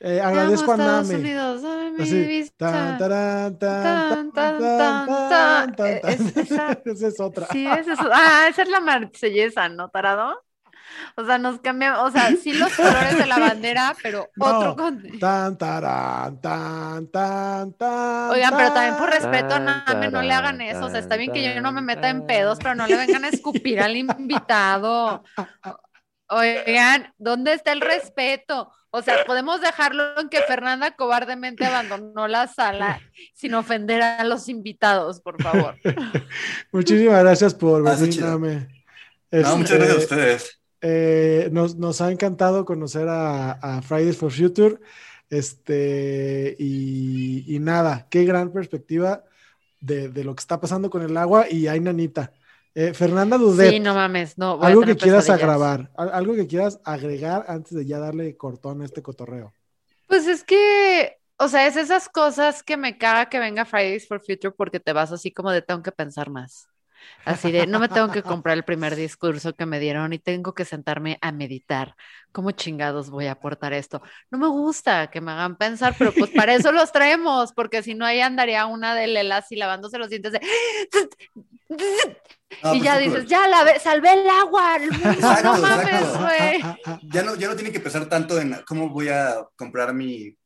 eh, 0.01 0.21
agradezco 0.21 0.73
a 0.73 0.75
Estados 0.75 1.09
Name. 1.09 1.21
Unidos, 1.21 1.63
dame 1.63 1.91
mi 1.93 2.03
Así, 2.03 2.51
tan, 2.57 2.99
tan, 2.99 3.59
Tan, 3.59 4.33
tan, 4.33 5.77
tan, 5.77 5.77
esa- 6.37 6.73
es 6.85 7.21
otra. 7.21 7.47
Sí, 7.53 7.67
esa 7.67 7.93
es, 7.93 7.99
ah, 8.01 8.47
esa 8.51 8.63
es 8.63 8.69
la 8.69 8.81
marsellesa, 8.81 9.69
¿no, 9.69 9.91
tarado? 9.91 10.43
O 11.17 11.25
sea, 11.27 11.37
nos 11.39 11.61
cambiamos, 11.61 12.09
o 12.09 12.11
sea, 12.11 12.31
sí 12.43 12.55
los 12.55 12.73
colores 12.75 13.19
de 13.19 13.27
la 13.27 13.39
bandera, 13.39 13.95
pero 14.03 14.29
No, 14.37 14.47
otro 14.47 14.77
con... 14.77 15.03
Tan, 15.19 15.59
tarán, 15.59 16.41
tan, 16.41 17.07
tan, 17.09 17.73
tan. 17.75 18.31
Oigan, 18.31 18.55
pero 18.57 18.73
también 18.73 18.97
por 18.97 19.11
respeto, 19.11 19.49
Tan, 19.49 19.65
Name, 19.65 20.11
no 20.11 20.23
le 20.23 20.33
hagan 20.33 20.61
eso. 20.61 20.87
O 20.87 20.91
sea, 20.91 21.01
está 21.01 21.17
bien 21.17 21.33
que 21.33 21.43
yo 21.55 21.61
no 21.61 21.73
me 21.73 21.83
meta 21.83 22.09
en 22.09 22.27
pedos, 22.27 22.59
pero 22.63 22.75
no 22.75 22.87
le 22.87 22.97
vengan 22.97 23.25
a 23.25 23.29
escupir 23.29 23.81
al 23.81 23.97
invitado. 23.97 25.23
Oigan, 26.29 27.13
¿dónde 27.19 27.53
está 27.53 27.73
el 27.73 27.83
respeto? 27.83 28.73
O 28.91 29.03
sea, 29.03 29.25
podemos 29.27 29.61
dejarlo 29.61 30.19
en 30.21 30.29
que 30.29 30.41
Fernanda 30.43 30.93
cobardemente 30.97 31.65
abandonó 31.67 32.27
la 32.29 32.47
sala 32.47 33.01
sin 33.35 33.55
ofender 33.55 34.03
a 34.03 34.25
los 34.25 34.49
invitados, 34.49 35.21
por 35.21 35.43
favor. 35.43 35.77
Muchísimas 36.73 37.23
gracias 37.23 37.55
por 37.55 37.87
Ah, 37.87 37.93
está 37.93 38.01
venir, 38.03 38.15
chido. 38.15 38.31
Name. 38.31 38.69
No, 39.31 39.57
muchas 39.57 39.79
gracias 39.79 39.97
a 39.97 40.01
Este, 40.03 40.15
ustedes. 40.15 40.62
Eh, 40.83 41.49
nos, 41.53 41.77
nos 41.77 42.01
ha 42.01 42.11
encantado 42.11 42.65
conocer 42.65 43.09
a, 43.09 43.53
a 43.53 43.81
Fridays 43.83 44.17
for 44.17 44.31
Future. 44.33 44.79
Este, 45.31 46.55
y, 46.59 47.45
y 47.55 47.59
nada, 47.59 48.07
qué 48.11 48.25
gran 48.25 48.53
perspectiva 48.53 49.25
de, 49.81 50.09
de 50.11 50.25
lo 50.25 50.35
que 50.35 50.41
está 50.41 50.61
pasando 50.61 50.91
con 50.91 51.03
el 51.03 51.17
agua. 51.17 51.47
Y 51.51 51.69
hay 51.69 51.81
nanita. 51.81 52.33
Eh, 52.75 52.95
Fernanda 52.95 53.37
Dudet, 53.39 53.71
Sí, 53.71 53.81
no 53.81 53.95
mames, 53.95 54.39
no. 54.39 54.57
voy 54.57 54.65
a 54.67 54.69
algo 54.69 54.83
que 54.83 54.97
quieras 54.97 55.29
agravar, 55.29 55.91
al- 55.95 56.13
algo 56.13 56.35
que 56.35 56.47
quieras 56.47 56.81
agregar 56.85 57.45
antes 57.49 57.75
de 57.75 57.85
ya 57.85 57.99
darle 57.99 58.35
cortón 58.37 58.81
a 58.81 58.87
este 58.87 59.03
cotorreo. 59.03 59.53
Pues 60.09 60.27
es 60.27 60.43
que, 60.43 61.19
o 61.37 61.49
sea, 61.49 61.67
es 61.67 61.77
esas 61.77 62.09
cosas 62.09 62.63
que 62.63 62.79
me 62.79 62.97
caga 62.97 63.29
que 63.29 63.39
venga 63.39 63.67
Fridays 63.67 64.09
for 64.09 64.21
Future 64.21 64.55
porque 64.57 64.81
te 64.81 64.95
vas 64.95 65.13
así 65.13 65.31
como 65.31 65.51
de 65.51 65.61
tengo 65.61 65.83
que 65.83 65.93
pensar 65.93 66.31
más. 66.31 66.67
Así 67.25 67.53
de, 67.53 67.67
no 67.67 67.79
me 67.79 67.89
tengo 67.89 68.11
que 68.11 68.23
comprar 68.23 68.57
el 68.57 68.65
primer 68.65 68.97
discurso 68.97 69.55
que 69.55 69.67
me 69.67 69.79
dieron 69.79 70.13
y 70.13 70.19
tengo 70.19 70.55
que 70.55 70.65
sentarme 70.65 71.19
a 71.21 71.33
meditar. 71.33 71.95
¿Cómo 72.33 72.51
chingados 72.51 73.11
voy 73.11 73.27
a 73.27 73.33
aportar 73.33 73.73
esto? 73.73 74.03
No 74.31 74.39
me 74.39 74.49
gusta 74.49 75.09
que 75.11 75.21
me 75.21 75.33
hagan 75.33 75.57
pensar, 75.57 75.95
pero 75.99 76.13
pues 76.13 76.31
para 76.31 76.55
eso 76.55 76.73
los 76.73 76.91
traemos, 76.93 77.53
porque 77.53 77.83
si 77.83 77.95
no 77.95 78.05
ahí 78.07 78.21
andaría 78.21 78.67
una 78.67 78.95
de 78.95 79.07
Lela 79.07 79.39
así 79.39 79.57
lavándose 79.57 79.99
los 79.99 80.09
dientes 80.11 80.33
de... 80.33 80.41
No, 82.63 82.75
y 82.75 82.79
pues 82.79 82.83
ya 82.83 82.99
dices, 82.99 83.13
pues, 83.21 83.29
ya 83.29 83.49
la 83.49 83.65
ve- 83.65 83.79
salvé 83.81 84.13
el 84.13 84.29
agua, 84.29 84.75
al 84.75 84.91
mundo, 84.91 85.11
Exacto, 85.11 85.55
no 85.57 85.63
mames, 85.63 86.19
güey. 86.19 86.61
Ah, 86.63 86.77
ah, 86.77 86.77
ah, 86.87 87.01
Ya 87.03 87.23
no, 87.23 87.35
ya 87.35 87.49
no 87.49 87.55
tiene 87.57 87.73
que 87.73 87.81
pensar 87.81 88.07
tanto 88.09 88.39
en 88.39 88.55
cómo 88.67 88.91
voy 88.91 89.09
a 89.09 89.47
comprar 89.57 89.95
mi 89.95 90.37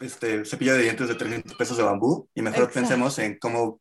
este, 0.00 0.44
cepillo 0.44 0.74
de 0.74 0.82
dientes 0.82 1.08
de 1.08 1.14
300 1.14 1.54
pesos 1.54 1.76
de 1.76 1.82
bambú 1.82 2.28
y 2.34 2.42
mejor 2.42 2.60
Exacto. 2.64 2.80
pensemos 2.80 3.18
en 3.18 3.38
cómo 3.38 3.80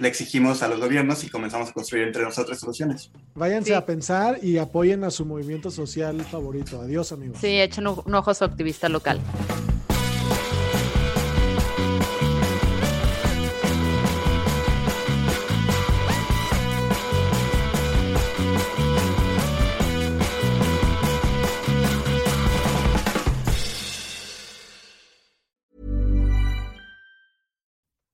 le 0.00 0.08
exigimos 0.08 0.62
a 0.62 0.68
los 0.68 0.80
gobiernos 0.80 1.22
y 1.24 1.28
comenzamos 1.28 1.68
a 1.70 1.72
construir 1.72 2.04
entre 2.06 2.22
nosotros 2.22 2.58
soluciones. 2.58 3.10
Váyanse 3.34 3.68
Sí. 3.70 3.74
a 3.74 3.84
pensar 3.84 4.38
y 4.42 4.58
apoyen 4.58 5.04
a 5.04 5.10
su 5.10 5.26
movimiento 5.26 5.70
social 5.70 6.20
favorito. 6.24 6.80
Adiós, 6.80 7.12
amigos. 7.12 7.38
Sí, 7.40 7.60
echen 7.60 7.86
un, 7.86 8.00
un 8.04 8.14
ojo 8.14 8.30
a 8.30 8.34
su 8.34 8.44
activista 8.44 8.88
local. 8.88 9.20